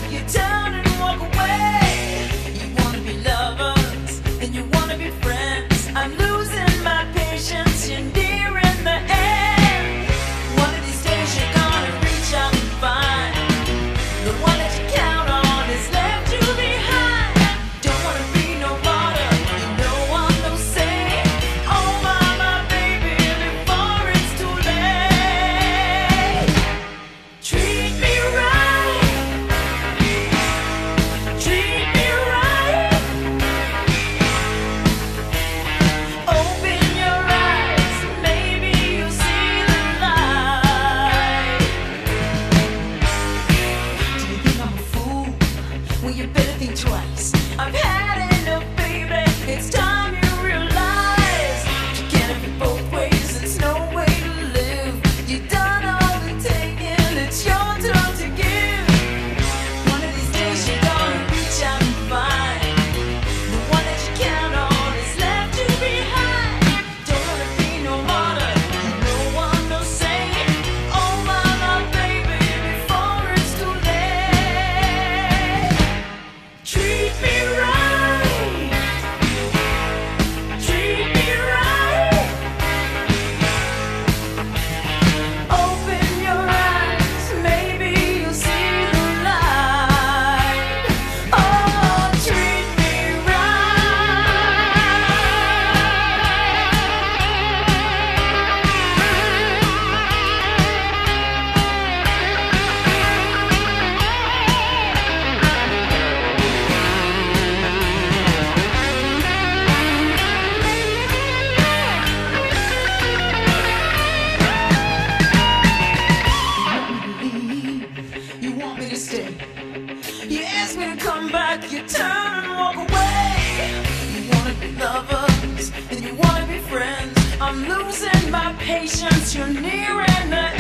[120.79, 123.85] ask come back, you turn and walk away.
[124.15, 127.19] You wanna be lovers, and you wanna be friends.
[127.41, 130.56] I'm losing my patience, you're nearing the end.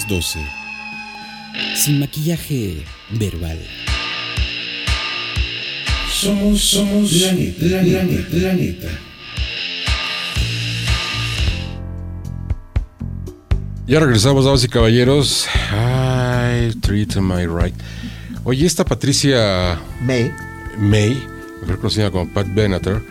[0.00, 0.38] Las 12.
[1.74, 3.58] Sin maquillaje verbal.
[6.10, 8.88] Somos, somos la neta, la, la neta, la neta.
[13.86, 15.46] Ya regresamos, damas y caballeros.
[15.72, 17.74] Ay, treat my right.
[18.44, 20.30] Oye, esta Patricia May.
[20.78, 21.22] May,
[21.62, 23.02] mejor conocida como Pat Benatar,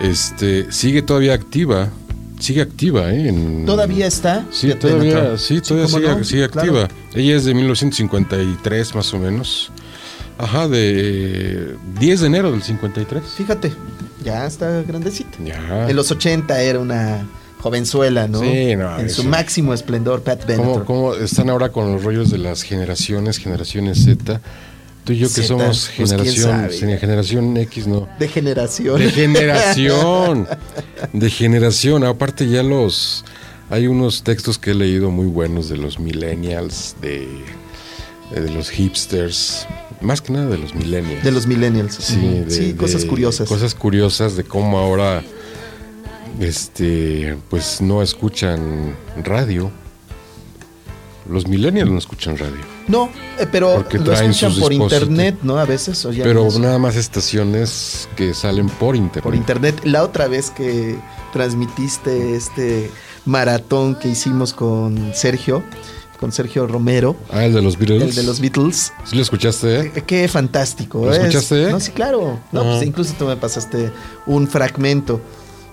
[0.00, 1.90] este, sigue todavía activa.
[2.38, 3.28] Sigue activa, ¿eh?
[3.28, 4.44] En- ¿Todavía está?
[4.50, 6.80] Sí, todavía, sí, todavía cómo sigue, no, sigue claro.
[6.80, 6.88] activa.
[7.14, 9.70] Ella es de 1953 más o menos.
[10.38, 13.22] Ajá, de 10 de enero del 53.
[13.36, 13.72] Fíjate,
[14.22, 15.38] ya está grandecita.
[15.42, 15.88] Ya.
[15.88, 17.26] En los 80 era una
[17.60, 18.40] jovenzuela, ¿no?
[18.40, 19.30] Sí, no, En su eso.
[19.30, 20.84] máximo esplendor, Pat ¿Cómo, Benatar.
[20.84, 24.40] cómo están ahora con los rollos de las generaciones, generaciones Z?
[25.06, 28.08] Tú y yo que Z, somos pues, generación, generación X, no.
[28.18, 28.98] De generación.
[28.98, 30.48] De generación.
[31.12, 32.04] de generación.
[32.04, 33.24] Aparte ya los...
[33.70, 37.26] Hay unos textos que he leído muy buenos de los millennials, de,
[38.34, 39.66] de los hipsters,
[40.00, 41.22] más que nada de los millennials.
[41.24, 41.94] De los millennials.
[41.94, 43.48] Sí, de- sí, cosas de- curiosas.
[43.48, 45.22] Cosas curiosas de cómo ahora
[46.40, 48.94] este pues no escuchan
[49.24, 49.70] radio.
[51.28, 52.56] Los millennials no escuchan radio.
[52.88, 55.58] No, eh, pero Porque lo traen escuchan sus por internet, ¿no?
[55.58, 56.04] A veces.
[56.04, 59.22] o ya Pero no es- nada más estaciones que salen por internet.
[59.24, 59.80] por internet.
[59.84, 60.96] La otra vez que
[61.32, 62.90] transmitiste este
[63.24, 65.62] maratón que hicimos con Sergio,
[66.20, 68.02] con Sergio Romero, Ah, el de los Beatles.
[68.10, 68.92] el de los Beatles.
[69.04, 69.80] ¿Sí lo escuchaste?
[69.80, 69.92] eh?
[69.96, 71.04] Eh, Qué fantástico.
[71.04, 71.18] ¿Lo es.
[71.18, 71.70] escuchaste?
[71.70, 72.38] No, sí, claro.
[72.52, 72.64] No, Ah.
[72.76, 73.90] pues incluso tú me pasaste
[74.26, 75.20] un fragmento.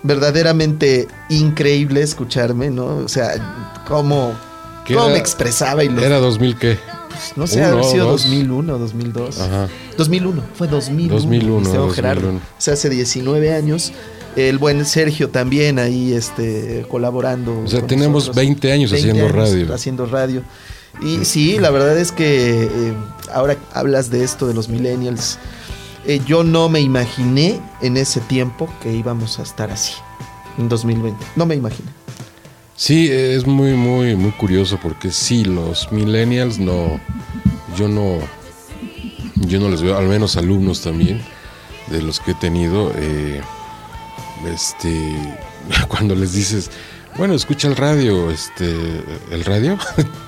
[0.06, 2.98] Verdaderamente increíble escucharme, ¿no?
[2.98, 4.34] O sea, cómo,
[4.86, 5.14] ¿Qué cómo era?
[5.16, 6.78] me expresaba y Era 2000 qué?
[7.10, 8.24] pues, no sé, uno, haber sido dos.
[8.24, 9.40] 2001, 2002.
[9.40, 9.70] Ajá.
[9.98, 11.14] 2001, fue 2001.
[11.14, 11.94] 2001, mi estimado 2001.
[11.94, 12.30] Gerardo.
[12.38, 13.94] O sea, hace 19 años.
[14.36, 17.62] El buen Sergio también ahí este, colaborando.
[17.62, 18.36] O sea, tenemos nosotros.
[18.38, 19.74] 20 años haciendo radio.
[19.74, 20.42] Haciendo radio.
[21.02, 22.94] Y sí, la verdad es que eh,
[23.32, 25.38] ahora hablas de esto de los millennials.
[26.06, 29.94] eh, yo no me imaginé en ese tiempo que íbamos a estar así.
[30.58, 31.24] En 2020.
[31.36, 31.90] No me imaginé.
[32.76, 37.00] Sí, es muy, muy, muy curioso porque sí, los millennials no,
[37.78, 38.18] yo no,
[39.36, 41.22] yo no les veo, al menos alumnos también,
[41.88, 43.42] de los que he tenido, eh,
[44.52, 45.16] este,
[45.88, 46.72] cuando les dices,
[47.18, 49.02] bueno, escucha el radio, este,
[49.32, 49.78] ¿el radio?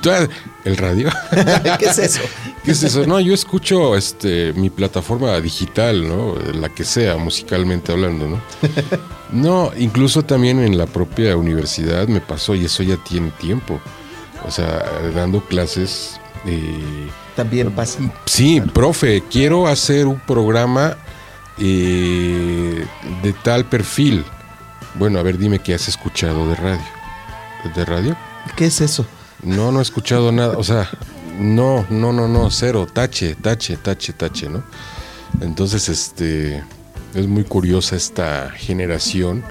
[0.66, 1.10] ¿El radio?
[1.80, 2.22] ¿Qué es eso?
[2.64, 3.06] ¿Qué es eso?
[3.08, 6.36] No, yo escucho este mi plataforma digital, ¿no?
[6.54, 8.42] La que sea, musicalmente hablando, ¿no?
[9.32, 13.80] No, incluso también en la propia universidad me pasó, y eso ya tiene tiempo.
[14.48, 14.84] O sea,
[15.16, 16.20] dando clases.
[16.46, 18.00] eh, También pasa.
[18.26, 20.98] sí, profe, quiero hacer un programa
[21.58, 22.86] eh,
[23.24, 24.24] de tal perfil.
[24.98, 26.82] Bueno, a ver, dime qué has escuchado de radio.
[27.76, 28.16] ¿De radio?
[28.56, 29.06] ¿Qué es eso?
[29.43, 30.58] No, no he escuchado nada.
[30.58, 30.89] O sea,
[31.39, 34.64] no, no, no, no, cero, tache, tache, tache, tache, ¿no?
[35.41, 36.64] Entonces, este,
[37.14, 39.43] es muy curiosa esta generación,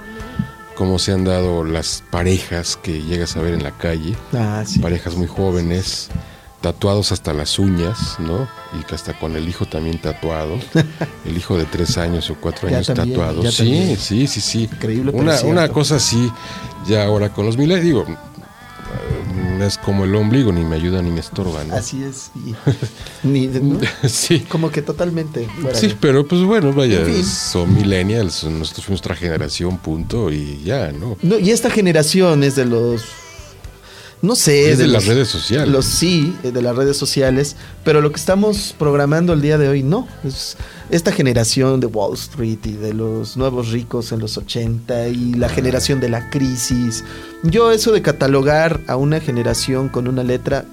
[0.75, 4.79] cómo se han dado las parejas que llegas a ver en la calle, Ah, sí.
[4.79, 6.09] parejas muy jóvenes,
[6.65, 8.47] tatuados hasta las uñas, ¿no?
[8.79, 10.57] Y que hasta con el hijo también tatuado,
[11.25, 13.43] el hijo de tres años o cuatro años también, tatuado.
[13.51, 13.97] Sí, también.
[13.99, 14.63] sí, sí, sí.
[14.63, 16.31] Increíble, Una, una cosa así,
[16.87, 21.11] ya ahora con los milenios, digo, eh, es como el ombligo, ni me ayuda ni
[21.11, 21.75] me estorba, ¿no?
[21.75, 22.31] Así es.
[22.33, 22.55] y-
[23.27, 23.79] ni, ¿no?
[24.09, 24.39] Sí.
[24.39, 25.47] Como que totalmente.
[25.61, 27.23] fuera Sí, de- pero pues bueno, vaya, En fin.
[27.25, 31.15] son millennials, nosotros fuimos nuestra generación, punto, y ya, ¿no?
[31.21, 33.03] No, y esta generación es de los.
[34.25, 34.71] No sé.
[34.71, 35.69] Es de las los- redes sociales.
[35.71, 39.69] Los sí, eh, de las redes sociales, pero lo que estamos programando el día de
[39.69, 40.07] hoy no.
[40.25, 40.57] Es
[40.89, 45.49] esta generación de Wall Street y de los nuevos ricos en los 80 y la
[45.49, 47.03] generación de la crisis.
[47.43, 50.65] Yo eso de catalogar a una generación con una letra,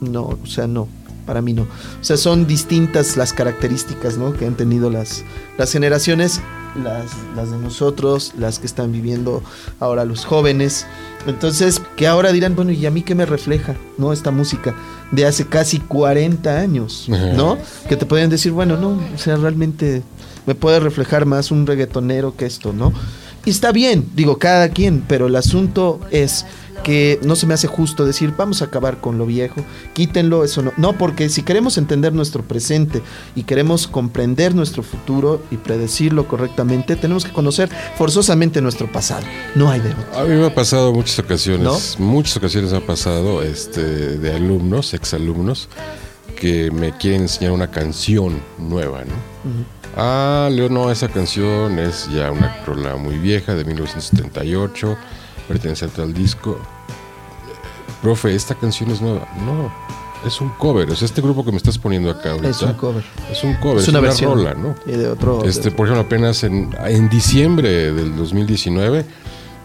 [0.00, 0.88] no, o sea, no.
[1.26, 1.62] Para mí no.
[1.62, 4.32] O sea, son distintas las características ¿no?
[4.32, 5.24] que han tenido las,
[5.58, 6.40] las generaciones,
[6.82, 9.42] las, las de nosotros, las que están viviendo
[9.80, 10.86] ahora los jóvenes.
[11.26, 13.76] Entonces, que ahora dirán, bueno, ¿y a mí qué me refleja?
[13.98, 14.12] ¿No?
[14.12, 14.74] Esta música
[15.12, 17.58] de hace casi 40 años, ¿no?
[17.88, 20.02] Que te pueden decir, bueno, no, o sea, realmente
[20.46, 22.92] me puede reflejar más un reggaetonero que esto, ¿no?
[23.44, 26.46] Y está bien, digo, cada quien, pero el asunto es
[26.82, 29.64] que no se me hace justo decir, vamos a acabar con lo viejo,
[29.94, 30.72] quítenlo, eso no.
[30.76, 33.02] No, porque si queremos entender nuestro presente
[33.34, 39.24] y queremos comprender nuestro futuro y predecirlo correctamente, tenemos que conocer forzosamente nuestro pasado.
[39.54, 40.20] No hay de otro.
[40.20, 43.82] A mí me ha pasado muchas ocasiones, muchas ocasiones me ha pasado este,
[44.18, 45.68] de alumnos, exalumnos,
[46.36, 49.14] que me quieren enseñar una canción nueva, ¿no?
[49.96, 54.96] Ah, Leo, no, esa canción es ya una rola muy vieja, de 1978,
[55.48, 56.58] pertenece a tal disco.
[58.02, 59.28] Profe, esta canción es nueva.
[59.44, 59.72] No,
[60.26, 60.90] es un cover.
[60.90, 62.50] O sea, este grupo que me estás poniendo acá ahorita.
[62.50, 63.04] Es un cover.
[63.30, 64.34] Es un cover, Es es, una versión.
[64.34, 64.74] rola, ¿no?
[64.86, 65.44] Y de otro.
[65.44, 69.04] Este, por ejemplo, apenas en, en diciembre del 2019,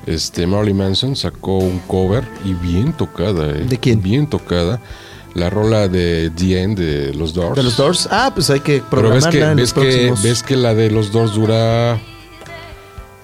[0.05, 3.65] este, Marilyn Manson sacó un cover y bien tocada, ¿eh?
[3.67, 4.01] ¿De quién?
[4.01, 4.79] Bien tocada.
[5.33, 7.55] La rola de The End de los Doors.
[7.55, 8.07] de los Doors.
[8.11, 10.23] Ah, pues hay que Pero ves programarla que, en ves, los que, próximos.
[10.23, 11.99] ves que la de los Doors dura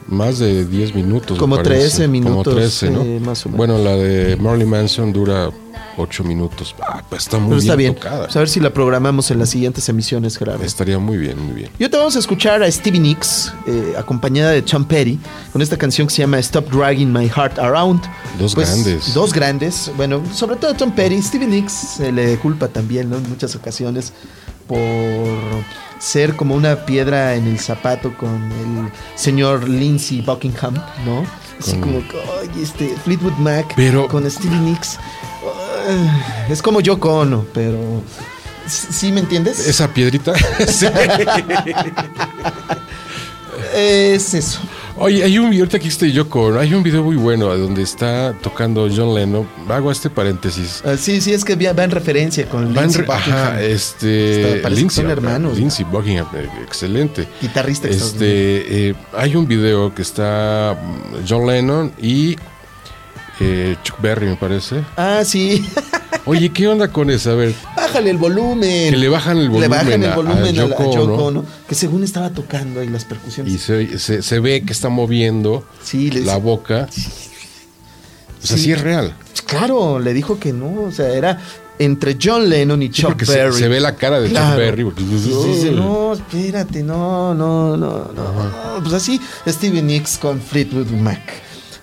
[0.08, 1.38] más de 10 minutos.
[1.38, 1.74] Como parece.
[1.98, 3.02] 13 minutos, Como 13, ¿no?
[3.02, 3.58] eh, más o menos.
[3.58, 5.50] Bueno, la de Marilyn Manson dura
[5.98, 6.76] 8 minutos.
[6.82, 7.94] Ah, pues está muy Pero está bien.
[7.96, 8.24] tocada.
[8.26, 10.40] Pues a ver si la programamos en las siguientes emisiones.
[10.64, 11.70] Estaría muy bien, muy bien.
[11.78, 15.20] Y ahorita vamos a escuchar a Stevie Nicks, eh, acompañada de Tom Petty,
[15.52, 18.02] con esta canción que se llama Stop Dragging My Heart Around.
[18.40, 19.14] Dos Pues, grandes.
[19.14, 19.92] Dos grandes.
[19.96, 21.22] Bueno, sobre todo Tom Petty.
[21.22, 23.18] Stevie Nicks se le culpa también, ¿no?
[23.18, 24.14] En muchas ocasiones
[24.68, 25.64] por
[26.00, 30.74] ser como una piedra en el zapato con el señor Lindsey Buckingham,
[31.06, 31.26] ¿no?
[31.60, 34.98] Así como, que, "Ay, este, Fleetwood Mac Pero- con Stevie Nicks.
[36.50, 38.02] Es como yo Ono, pero...
[38.68, 39.68] ¿Sí me entiendes?
[39.68, 40.34] Esa piedrita.
[43.76, 44.60] Es eso.
[44.96, 47.82] Oye, hay un video, ahorita que estoy yo con, hay un video muy bueno donde
[47.82, 49.48] está tocando John Lennon.
[49.68, 50.84] Hago este paréntesis.
[50.86, 54.58] Ah, sí, sí, es que va va en referencia con Lindsey re- Buckingham, ajá, este.
[54.58, 57.28] Está- que son hermanos, Lindsey Buckingham, eh, excelente.
[57.42, 57.88] guitarrista.
[57.88, 62.36] Este, eh, hay un video que está mm, John Lennon y
[63.40, 64.84] eh, Chuck Berry, me parece.
[64.98, 65.66] Ah, sí.
[66.26, 67.32] Oye, ¿qué onda con eso?
[67.32, 68.92] A ver, Bájale el volumen.
[68.92, 70.84] que le bajan el volumen, Le bajan el a- a volumen a, a Yoko
[71.26, 73.52] Ono, que según estaba tocando ahí las percusiones.
[73.54, 76.88] y se, se- se ve que está moviendo sí, la boca.
[78.42, 78.64] O sea, Sí.
[78.64, 79.16] sí es real.
[79.46, 81.40] Claro, le dijo que no, o sea, era
[81.80, 83.54] entre John Lennon y Chuck se, Berry.
[83.58, 84.50] se ve la cara de Claro.
[84.50, 84.84] Chuck Berry.
[84.86, 88.80] porque- no, espérate, no, no, no, no.
[88.82, 91.22] Pues así, Stevie Nicks con Fleetwood Mac.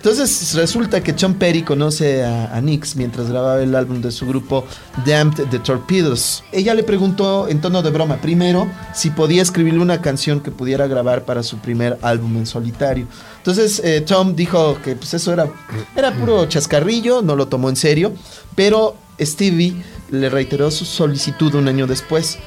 [0.01, 4.27] Entonces resulta que John Perry conoce a, a Nicks mientras grababa el álbum de su
[4.27, 4.65] grupo
[5.05, 6.43] Damned the Torpedoes.
[6.53, 10.87] Ella le preguntó en tono de broma, primero, si podía escribirle una canción que pudiera
[10.87, 13.07] grabar para su primer álbum en solitario.
[13.37, 15.53] Entonces eh, Tom dijo que pues eso era,
[15.95, 18.15] era puro chascarrillo, no lo tomó en serio,
[18.55, 19.77] pero Stevie
[20.11, 22.39] le reiteró su solicitud un año después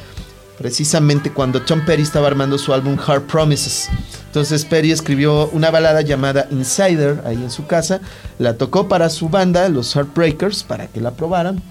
[0.58, 3.90] precisamente cuando Tom Petty estaba armando su álbum Hard Promises.
[4.26, 8.02] Entonces Petty escribió una balada llamada Insider ahí en su casa,
[8.40, 11.62] la tocó para su banda, los Heartbreakers, para que la probaran.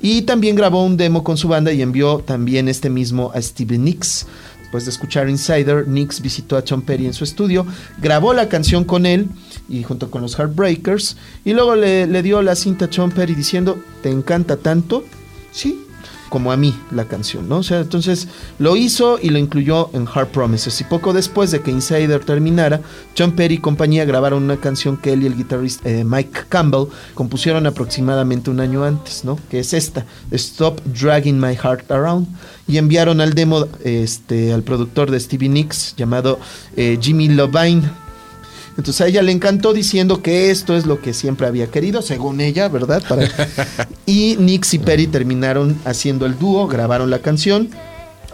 [0.00, 3.78] Y también grabó un demo con su banda y envió también este mismo a Stevie
[3.78, 4.26] Nicks.
[4.60, 7.64] Después de escuchar Insider, Nicks visitó a Tom Petty en su estudio,
[8.02, 9.28] grabó la canción con él
[9.68, 13.78] y junto con los Heartbreakers y luego le, dio la cinta a Tom Petty diciendo,
[14.02, 15.04] ¿te encanta tanto?
[15.52, 15.83] Sí,
[16.28, 17.58] como a mí la canción, ¿no?
[17.58, 20.80] O sea, entonces lo hizo y lo incluyó en Hard Promises.
[20.80, 22.80] Y poco después de que Insider terminara,
[23.16, 26.86] John Perry y compañía grabaron una canción que él y el guitarrista eh, Mike Campbell
[27.14, 29.38] compusieron aproximadamente un año antes, ¿no?
[29.50, 32.26] Que es esta, Stop Dragging My Heart Around.
[32.66, 36.38] Y enviaron al demo este, al productor de Stevie Nicks llamado
[36.76, 38.03] eh, Jimmy Lovine.
[38.76, 42.40] Entonces a ella le encantó diciendo que esto es lo que siempre había querido, según
[42.40, 43.02] ella, ¿verdad?
[43.08, 43.28] Para-
[44.06, 47.68] y Nix y Perry terminaron haciendo el dúo, grabaron la canción.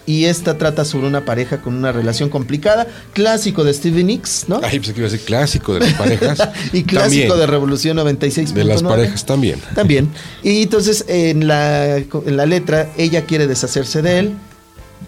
[0.06, 4.58] Y esta trata sobre una pareja con una relación complicada, clásico de Stevie Nicks, ¿no?
[4.62, 6.38] Ay, pues que iba a decir clásico de las parejas.
[6.72, 8.54] y clásico También, de Revolución 96.
[8.54, 9.60] de las parejas también.
[9.74, 10.08] También.
[10.42, 14.34] Y entonces en la, en la letra ella quiere deshacerse de él,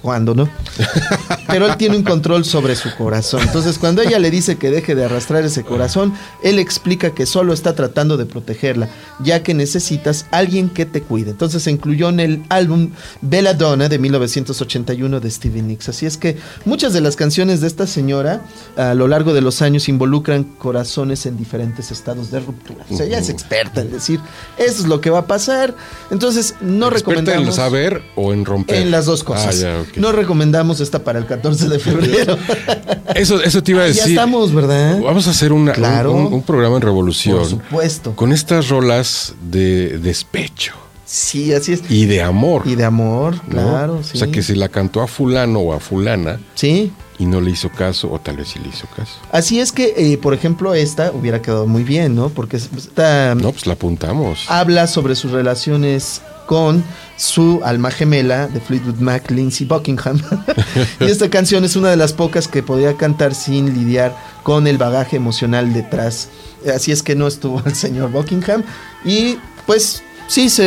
[0.02, 0.48] cuándo, ¿no?
[1.46, 3.42] Pero él tiene un control sobre su corazón.
[3.42, 7.52] Entonces, cuando ella le dice que deje de arrastrar ese corazón, él explica que solo
[7.52, 8.88] está tratando de protegerla,
[9.20, 11.30] ya que necesitas alguien que te cuide.
[11.30, 12.90] Entonces, se incluyó en el álbum
[13.20, 15.88] Belladonna de 1981 de Stevie Nicks.
[15.88, 18.42] Así es que muchas de las canciones de esta señora
[18.76, 22.84] a lo largo de los años involucran corazones en diferentes estados de ruptura.
[22.90, 24.20] O sea, ella es experta en decir,
[24.58, 25.74] eso es lo que va a pasar.
[26.10, 27.56] Entonces, no ¿Experta en recomendamos...
[27.56, 28.76] saber o en romper?
[28.76, 29.62] En las dos cosas.
[29.62, 32.36] Ah, ya, No recomendamos esta para el 14 de febrero.
[33.14, 34.12] Eso, eso te iba a ya decir.
[34.12, 34.98] estamos, ¿verdad?
[35.02, 36.12] Vamos a hacer una- Claro.
[36.12, 38.16] un, un programa en Revolución Por supuesto.
[38.16, 40.72] con estas rolas de despecho
[41.04, 41.82] Sí, así es.
[41.90, 42.62] y de amor.
[42.64, 43.60] Y de amor, ¿no?
[43.68, 44.12] claro, sí.
[44.14, 46.90] O sea, que se la cantó a fulano o a fulana Sí.
[47.18, 49.12] y no le hizo caso, o tal vez sí le hizo caso.
[49.30, 52.30] Así es que, eh, por ejemplo, esta hubiera quedado muy bien, ¿no?
[52.30, 54.46] Porque esta No, pues la apuntamos.
[54.48, 56.84] habla sobre sus relaciones con
[57.16, 60.20] su alma gemela de Fleetwood Mac, Lindsey Buckingham.
[61.00, 64.78] y esta canción es una de las pocas que podía cantar sin lidiar con el
[64.78, 66.28] bagaje emocional detrás.
[66.72, 68.62] Así es que no estuvo el señor Buckingham.
[69.04, 70.02] Y pues
[70.32, 70.64] sí se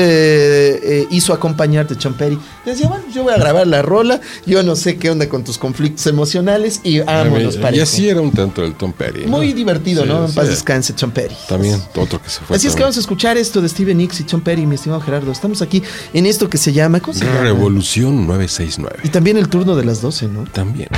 [1.01, 2.38] eh, hizo acompañar de Perry.
[2.63, 5.57] Decía, bueno, yo voy a grabar la rola, yo no sé qué onda con tus
[5.57, 7.84] conflictos emocionales y vámonos y parejo.
[7.84, 9.24] así era un tanto el Tom Perry.
[9.24, 9.38] ¿no?
[9.38, 10.26] Muy divertido, Sí, ¿no?
[10.26, 10.36] En sí.
[10.36, 11.36] paz descanse, John Perry.
[11.49, 12.55] También, otro que se fue.
[12.57, 15.01] Así es que vamos a escuchar esto de Steven Nicks y John Perry, mi estimado
[15.01, 15.32] Gerardo.
[15.32, 15.82] Estamos aquí
[16.13, 16.99] en esto que se llama.
[16.99, 17.41] ¿Cómo se llama?
[17.41, 18.99] Revolución 969.
[19.03, 20.43] Y también el turno de las 12, ¿no?
[20.43, 20.89] También.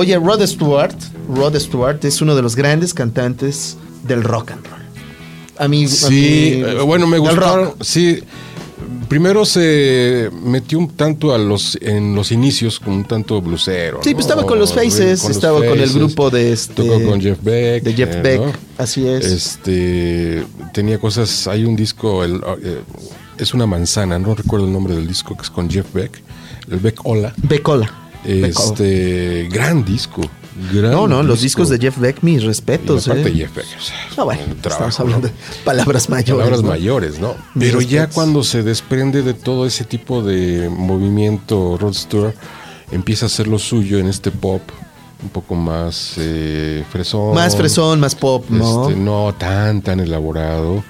[0.00, 0.94] Oye, Rod Stewart,
[1.28, 3.76] Rod Stewart es uno de los grandes cantantes
[4.08, 4.80] del rock and roll.
[5.58, 7.74] A mí, a Sí, mí- eh, bueno, me gustaron.
[7.82, 8.20] Sí,
[9.10, 14.00] primero se metió un tanto a los en los inicios con un tanto blusero.
[14.02, 14.14] Sí, ¿no?
[14.16, 17.20] pues estaba con los Faces, Con los estaba con el grupo de este Tocó con
[17.20, 17.82] Jeff Beck.
[17.82, 18.52] de Jeff eh, Beck, ¿no?
[18.78, 19.26] así es.
[19.26, 21.46] Este tenía cosas.
[21.46, 22.80] Hay un disco, el, eh,
[23.36, 26.22] es una manzana, no recuerdo el nombre del disco, que es con Jeff Beck,
[26.70, 27.34] el Beck Hola.
[27.36, 27.84] Becola.
[27.86, 27.99] Becola.
[28.24, 30.22] Este gran disco.
[30.72, 31.62] gran No, no, los disco.
[31.62, 33.08] discos de Jeff Beck, mis Y respetos.
[33.08, 33.34] aparte eh.
[33.34, 33.66] Jeff Beck.
[33.78, 35.32] o sea, Ah, bueno, un estamos trabajo, hablando ¿no?
[35.34, 36.36] de palabras mayores.
[36.36, 36.68] palabras ¿no?
[36.68, 37.34] mayores, ¿no?
[37.54, 42.34] Mis Pero ya cuando se desprende de todo ese tipo de movimiento Rod Stewart,
[42.92, 44.62] empieza a hacer lo suyo en este pop
[45.22, 47.34] un poco más eh, fresón.
[47.34, 48.88] Más fresón, más pop, ¿no?
[48.88, 50.82] Este, no tan, tan elaborado.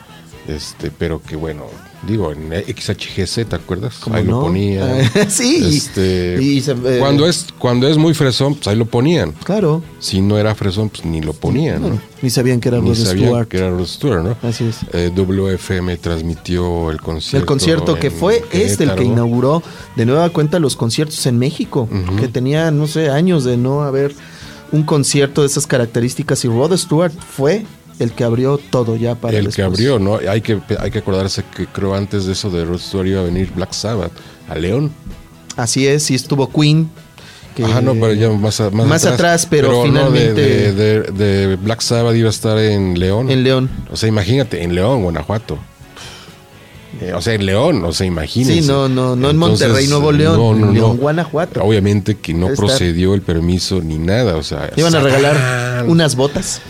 [0.49, 1.65] Este, pero que bueno,
[2.07, 3.97] digo, en XHGC, ¿te acuerdas?
[4.01, 4.31] ¿Cómo ahí no?
[4.33, 4.89] lo ponían.
[5.29, 9.33] Sí, Este, y se- eh, cuando es, cuando es muy fresón, pues ahí lo ponían.
[9.45, 9.83] Claro.
[9.99, 12.01] Si no era fresón, pues ni lo ponían, ¿no?
[12.23, 13.49] Ni sabían que era Ni Rod sabían Stewart.
[13.49, 14.37] que era Rod Stewart, ¿no?
[14.49, 14.77] Así es.
[14.93, 17.39] Eh, WFM transmitió el concierto.
[17.39, 19.63] El concierto que fue este el que inauguró
[19.97, 21.89] de nueva cuenta los conciertos en México,
[22.19, 24.15] que tenía, no sé, años de no haber
[24.73, 27.65] un concierto de esas características y Rod Stewart fue
[28.01, 29.57] el que abrió todo ya para El después.
[29.57, 30.19] que abrió, ¿no?
[30.29, 33.25] Hay que, hay que acordarse que creo antes de eso de Rod Stewart iba a
[33.25, 34.13] venir Black Sabbath
[34.49, 34.91] a León.
[35.57, 36.91] Así es, y estuvo Queen.
[37.55, 41.01] que- Ajá, no, pero ya más, a- más, Más atrás, pero no, finalmente- de, de-
[41.03, 43.29] de- de Black Sabbath iba a estar en León.
[43.31, 43.69] En León.
[43.91, 45.59] O sea, imagínate, en León, Guanajuato.
[47.01, 48.63] Eh, o sea, en León, o sea, imagínense.
[48.63, 51.63] Sí, no, no, no en Monterrey, Nuevo León, en León, Guanajuato.
[51.63, 54.71] Obviamente que no procedió el permiso ni nada, o sea.
[54.77, 56.61] Iban a regalar unas botas.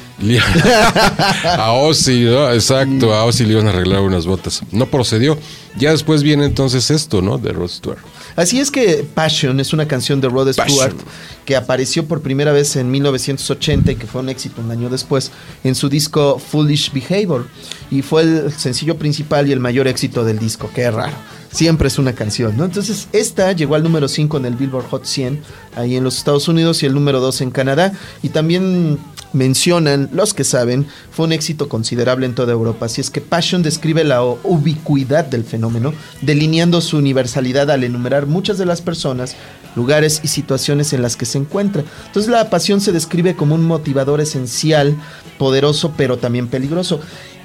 [1.44, 2.52] A Ozzy, ¿no?
[2.52, 4.62] Exacto, a Ozzy le iban a arreglar unas botas.
[4.70, 5.38] No procedió.
[5.78, 7.38] Ya después viene entonces esto, ¿no?
[7.38, 7.98] De Rod Stewart.
[8.36, 10.96] Así es que Passion es una canción de Rod Stewart Passion.
[11.44, 15.30] que apareció por primera vez en 1980 y que fue un éxito un año después
[15.64, 17.46] en su disco Foolish Behavior
[17.90, 20.70] y fue el sencillo principal y el mayor éxito del disco.
[20.74, 21.14] Qué raro.
[21.52, 22.64] Siempre es una canción, ¿no?
[22.64, 25.42] Entonces, esta llegó al número 5 en el Billboard Hot 100
[25.74, 27.92] ahí en los Estados Unidos y el número 2 en Canadá.
[28.22, 28.98] Y también
[29.32, 32.86] mencionan, los que saben, fue un éxito considerable en toda Europa.
[32.86, 38.58] Así es que Passion describe la ubicuidad del fenómeno, delineando su universalidad al enumerar muchas
[38.58, 39.36] de las personas,
[39.76, 41.84] lugares y situaciones en las que se encuentra.
[42.06, 44.96] Entonces la pasión se describe como un motivador esencial,
[45.38, 47.00] poderoso, pero también peligroso.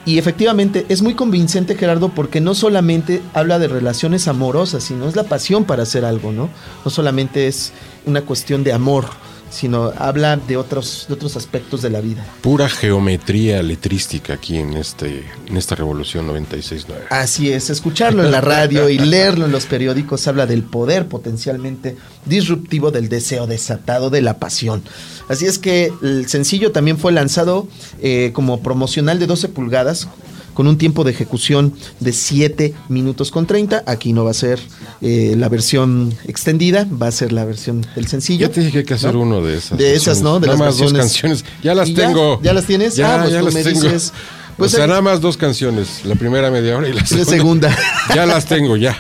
[0.05, 5.15] Y efectivamente es muy convincente Gerardo porque no solamente habla de relaciones amorosas, sino es
[5.15, 6.49] la pasión para hacer algo, ¿no?
[6.83, 7.73] No solamente es
[8.05, 9.05] una cuestión de amor,
[9.55, 12.25] sino habla de otros, de otros aspectos de la vida.
[12.41, 17.07] Pura geometría letrística aquí en, este, en esta revolución 96.9.
[17.09, 21.95] Así es, escucharlo en la radio y leerlo en los periódicos habla del poder potencialmente
[22.25, 24.83] disruptivo del deseo desatado de la pasión.
[25.29, 27.67] Así es que el sencillo también fue lanzado
[28.01, 30.07] eh, como promocional de 12 pulgadas
[30.55, 33.83] con un tiempo de ejecución de 7 minutos con 30.
[33.85, 34.59] Aquí no va a ser
[35.01, 38.47] eh, la versión extendida, va a ser la versión del sencillo.
[38.47, 39.21] Ya te dije que hacer ¿no?
[39.21, 39.77] uno de esas.
[39.77, 40.39] De esas, ¿no?
[40.39, 41.45] De nada las más dos canciones.
[41.61, 42.39] Ya las tengo.
[42.41, 42.95] ¿Ya las tienes?
[42.95, 43.81] Ya, Ah, pues ya tú las me tengo.
[43.81, 44.13] dices.
[44.57, 46.01] Pues o sea, nada más dos canciones.
[46.05, 47.29] La primera media hora y la La segunda.
[47.29, 47.77] segunda.
[48.15, 48.97] ya las tengo, ya.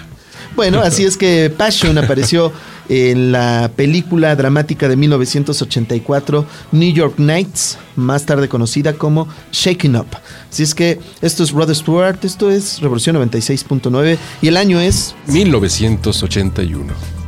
[0.55, 2.51] Bueno, así es que Passion apareció
[2.89, 10.07] en la película dramática de 1984 New York Nights, más tarde conocida como Shaking Up.
[10.49, 15.15] Así es que esto es Rod Stewart, esto es Revolución 96.9 y el año es
[15.27, 17.24] 1981.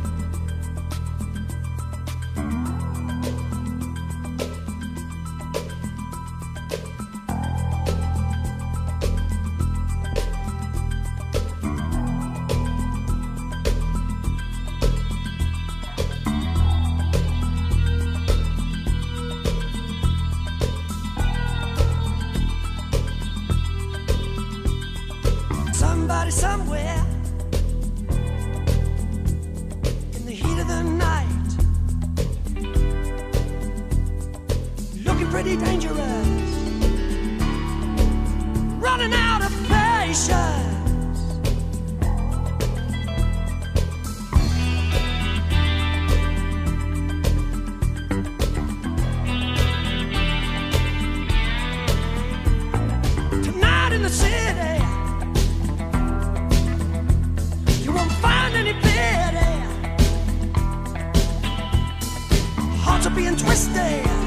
[63.18, 64.17] happy and twisty.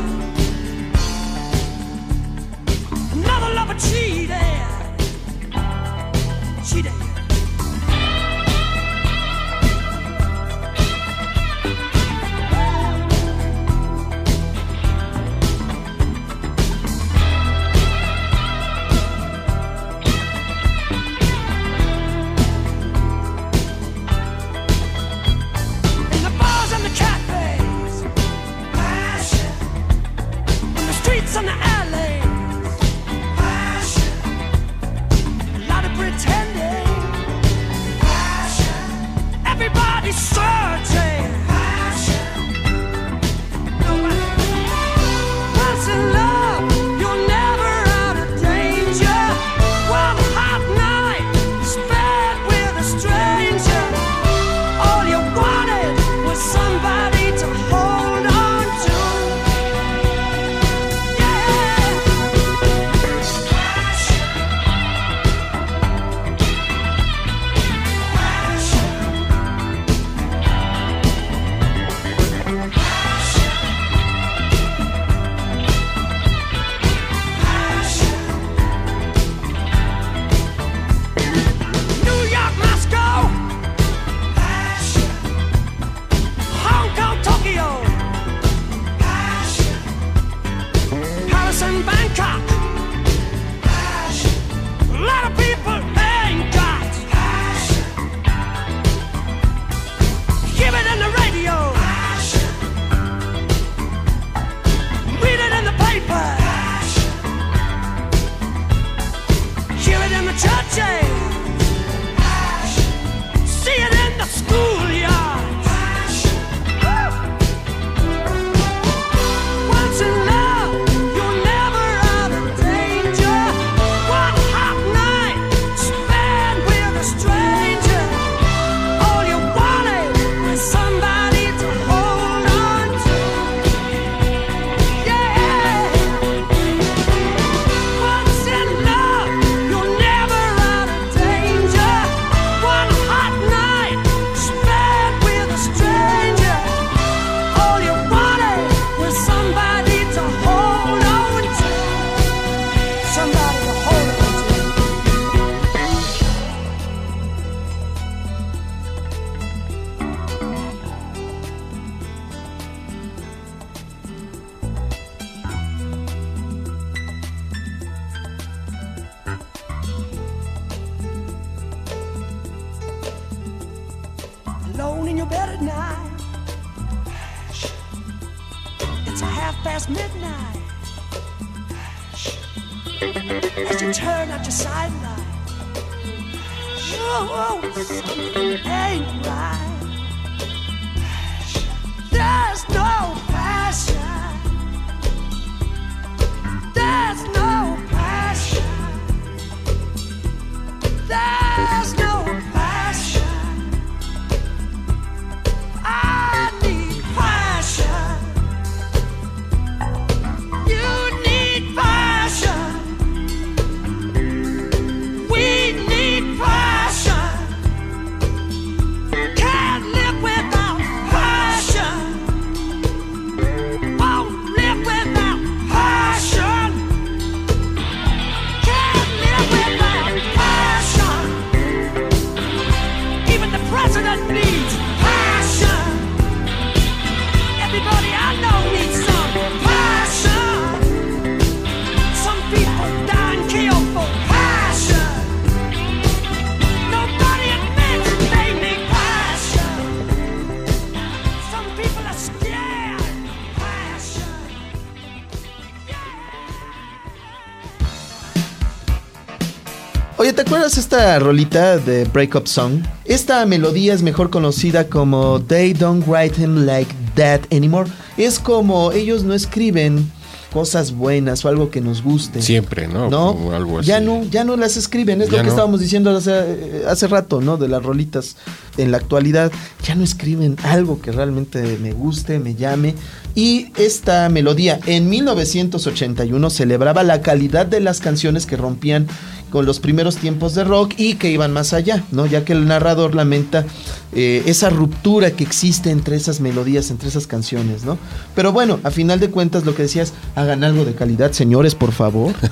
[260.52, 262.82] Oye, ¿te acuerdas esta rolita de Breakup Song?
[263.06, 267.90] Esta melodía es mejor conocida como They Don't Write Him Like That Anymore.
[268.18, 270.12] Es como ellos no escriben
[270.52, 272.42] cosas buenas o algo que nos guste.
[272.42, 273.10] Siempre, ¿no?
[273.10, 273.32] ¿No?
[273.34, 273.88] Como algo así.
[273.88, 275.50] Ya no, ya no las escriben, es Ya lo que no.
[275.52, 277.56] estábamos diciendo hace, hace rato, ¿no?
[277.56, 278.36] De las rolitas
[278.78, 279.54] en la actualidad,
[279.86, 282.96] ya no escriben algo que realmente me guste, me llame.
[283.36, 289.08] Y esta melodía en 1981 celebraba la calidad de las canciones que rompían
[289.52, 292.26] con los primeros tiempos de rock y que iban más allá, ¿no?
[292.26, 293.66] Ya que el narrador lamenta
[294.14, 298.00] eh, esa ruptura que existe entre esas melodías, entre esas canciones, ¿no?
[298.34, 301.92] Pero bueno, a final de cuentas lo que decías, hagan algo de calidad, señores, por
[301.92, 302.34] favor.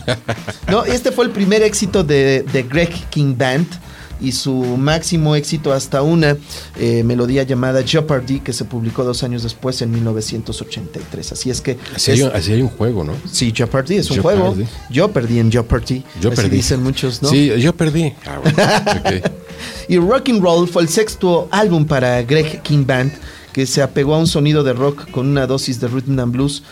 [0.69, 3.67] No, este fue el primer éxito de, de Greg King Band
[4.21, 6.37] y su máximo éxito hasta una
[6.77, 11.31] eh, melodía llamada Jeopardy que se publicó dos años después en 1983.
[11.31, 11.77] Así es que...
[11.95, 13.13] Así es- hay, así hay un juego, ¿no?
[13.31, 14.39] Sí, Jeopardy es un Jeopardy.
[14.39, 14.57] juego.
[14.89, 16.03] Yo perdí en Jeopardy.
[16.21, 16.57] Yo así perdí.
[16.57, 17.29] dicen muchos, ¿no?
[17.29, 18.13] Sí, yo perdí.
[18.25, 18.57] Ah, bueno.
[19.89, 23.11] Y Rock and Roll fue el sexto álbum para Greg King Band
[23.51, 26.63] que se apegó a un sonido de rock con una dosis de rhythm and blues.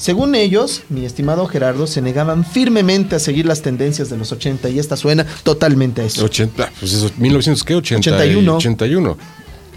[0.00, 4.70] Según ellos, mi estimado Gerardo, se negaban firmemente a seguir las tendencias de los 80
[4.70, 6.24] y esta suena totalmente a eso.
[6.24, 7.74] 80, pues eso, 1900, ¿qué?
[7.74, 8.56] 80, 81.
[8.56, 9.18] 81.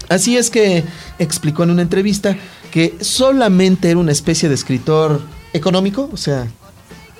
[0.08, 0.82] Así es que
[1.18, 2.38] explicó en una entrevista
[2.70, 5.20] que solamente era una especie de escritor
[5.52, 6.48] económico, o sea,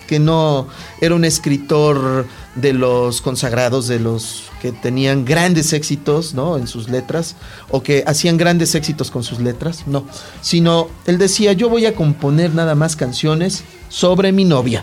[0.07, 0.68] que no
[1.02, 6.57] era un escritor de los consagrados, de los que tenían grandes éxitos, ¿no?
[6.57, 7.37] En sus letras,
[7.71, 10.07] o que hacían grandes éxitos con sus letras, no,
[10.41, 14.83] sino él decía, yo voy a componer nada más canciones sobre mi novia.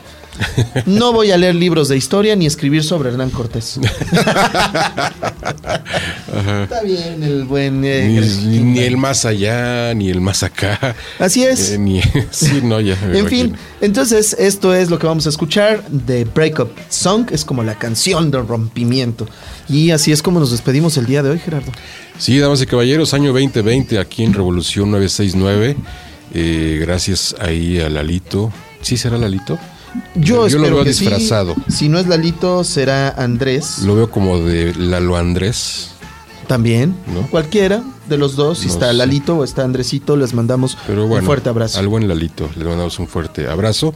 [0.86, 3.80] No voy a leer libros de historia ni escribir sobre Hernán Cortés.
[6.64, 7.84] Está bien el buen...
[7.86, 10.96] eh, Ni, el más allá, ni el más acá.
[11.20, 11.72] Así es.
[11.72, 12.02] Eh, ni,
[12.32, 12.96] sí, no, ya.
[13.10, 17.46] me En fin, entonces esto es lo que vamos a escuchar de Breakup Song, es
[17.46, 19.28] como la canción del rompimiento.
[19.68, 21.72] Y así es como nos despedimos el día de hoy, Gerardo.
[22.18, 25.76] Sí, damas y caballeros, año 2020 aquí en Revolución 969.
[26.34, 28.52] Eh, gracias ahí a Lalito.
[28.82, 29.60] ¿Sí será Lalito?
[30.16, 31.06] Yo, lo espero veo que sí.
[31.06, 31.56] disfrazado.
[31.68, 33.80] Si no es Lalito, será Andrés.
[33.80, 35.92] Lo veo como de Lalo Andrés.
[36.48, 36.96] También.
[37.14, 37.28] ¿No?
[37.30, 38.94] Cualquiera de los dos, si No está sé.
[38.94, 41.80] Lalito o está Andresito, les mandamos Pero bueno, un fuerte abrazo.
[41.80, 43.94] Al buen Lalito, le mandamos un fuerte abrazo.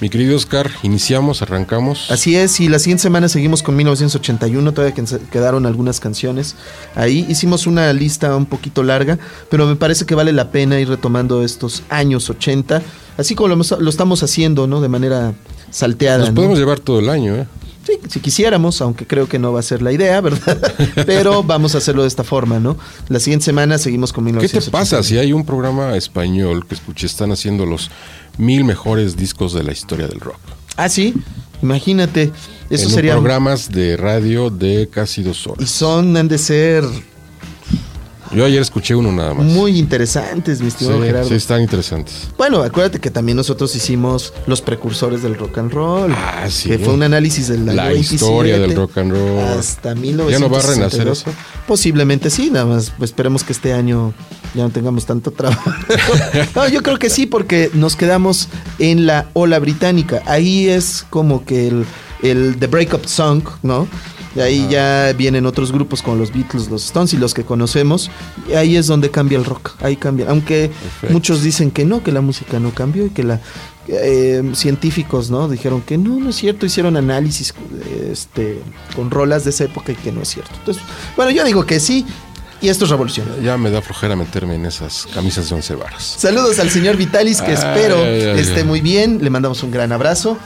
[0.00, 2.10] Mi querido Oscar, iniciamos, arrancamos.
[2.10, 6.56] Así es, y la siguiente semana seguimos con 1981, todavía que- quedaron algunas canciones.
[6.94, 9.18] Ahí hicimos una lista un poquito larga,
[9.50, 12.80] pero me parece que vale la pena ir retomando estos años 80,
[13.18, 14.80] así como lo, estamos haciendo, ¿no?
[14.80, 15.34] De manera
[15.70, 16.18] salteada.
[16.20, 16.34] Nos ¿no?
[16.34, 17.46] podemos llevar todo el año, ¿eh?
[17.86, 20.74] Sí, si quisiéramos, aunque creo que no va a ser la idea, ¿verdad?
[21.06, 22.76] pero vamos a hacerlo de esta forma, ¿no?
[23.08, 24.64] La siguiente semana seguimos con ¿Qué 1981.
[24.66, 27.90] te pasa si hay un programa español que escuché, están haciendo los
[28.38, 30.38] mil mejores discos de la historia del rock?
[30.76, 31.14] Ah, sí,
[31.62, 32.32] imagínate,
[32.68, 33.12] eso en sería...
[33.12, 35.70] programas de radio de casi dos Y horas.
[35.70, 36.84] son, han de ser
[38.32, 39.44] Yo ayer escuché uno nada más.
[39.44, 41.28] muy interesantes, mi sí, estimado Gerardo.
[41.28, 42.28] sí, están interesantes.
[42.38, 46.12] Bueno, acuérdate que también nosotros hicimos los precursores del rock and roll.
[46.14, 46.68] Ah, sí.
[46.68, 49.38] Que fue un análisis año La 27 historia del rock and roll.
[49.40, 50.30] Hasta 1962.
[50.30, 51.30] ¿Ya no va a renacer eso?
[51.66, 54.14] Posiblemente sí, nada más pues, esperemos que este año
[54.54, 55.70] ya no tengamos tanto trabajo.
[56.54, 60.22] no, yo creo que sí, porque nos quedamos en la ola británica.
[60.26, 61.84] Ahí es como que el,
[62.22, 63.88] el The Breakup Song, ¿no?
[64.34, 68.10] De ahí ya vienen otros grupos como los Beatles, los Stones y los que conocemos.
[68.48, 69.72] Y ahí es donde cambia el rock.
[69.80, 70.26] Ahí cambia.
[70.28, 70.70] Aunque
[71.08, 73.40] muchos dicen que no, que la música no cambió y que la
[73.88, 75.48] eh, científicos, ¿no?
[75.48, 76.64] Dijeron que no, no es cierto.
[76.64, 77.52] Hicieron análisis
[78.08, 78.60] este,
[78.94, 80.52] con rolas de esa época y que no es cierto.
[80.58, 80.82] Entonces,
[81.16, 82.06] bueno, yo digo que sí.
[82.62, 83.26] Y esto es revolución.
[83.42, 86.16] Ya me da flojera meterme en esas camisas de once varas.
[86.18, 89.18] Saludos al señor Vitalis, que Ay, espero ay, ay, esté muy bien.
[89.22, 90.36] Le mandamos un gran abrazo.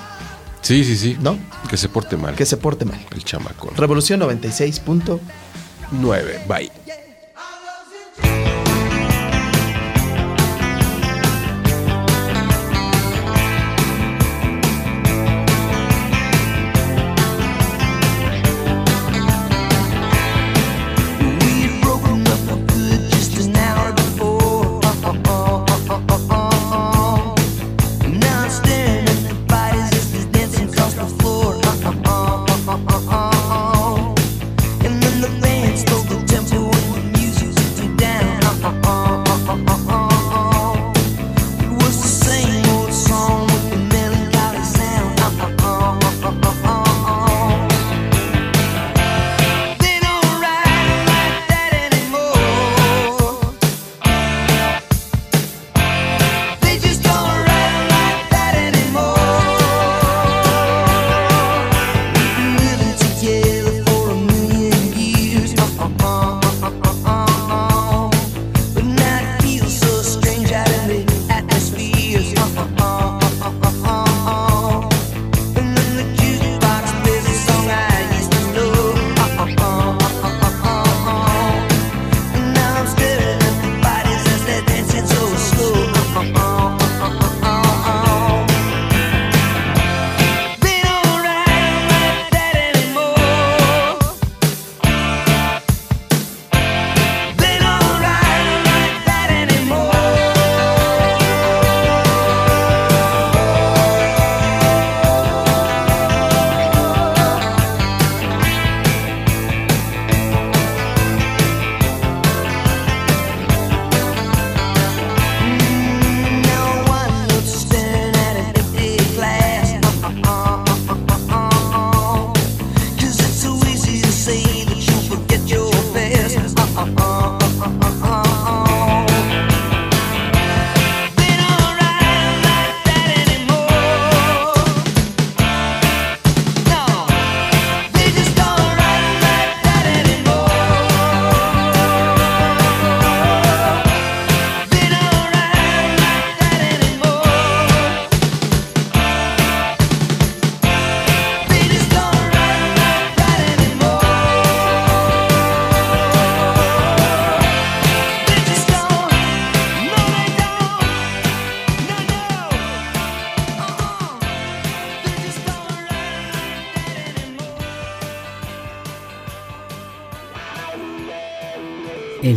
[0.65, 1.17] Sí, sí, sí.
[1.21, 1.39] ¿No?
[1.69, 2.35] Que se porte mal.
[2.35, 2.99] Que se porte mal.
[3.15, 3.71] El chamaco.
[3.77, 4.81] Revolución 96.
[4.81, 5.21] punto.
[5.93, 6.45] 9.
[6.49, 6.71] Bye.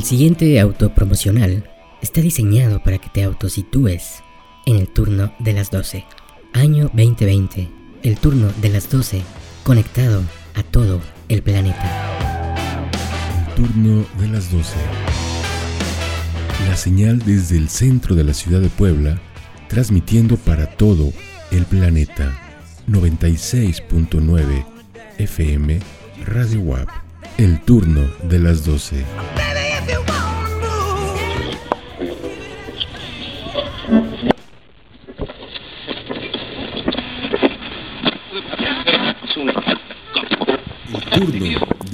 [0.08, 1.70] El siguiente autopromocional
[2.02, 4.24] está diseñado para que te autositúes
[4.66, 6.06] en el turno de las 12.
[6.54, 7.70] Año 2020.
[8.04, 9.22] El turno de las 12
[9.64, 10.24] conectado
[10.56, 12.56] a todo el planeta.
[13.54, 14.78] Turno de las 12.
[16.70, 19.20] La señal desde el centro de la ciudad de Puebla,
[19.68, 21.12] transmitiendo para todo
[21.52, 22.34] el planeta.
[22.88, 24.66] 96.9
[25.18, 25.80] FM
[26.26, 26.88] Radio WAP.
[27.38, 29.04] El turno de las 12.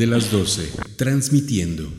[0.04, 0.70] De las 12.
[0.98, 1.90] Transmitiendo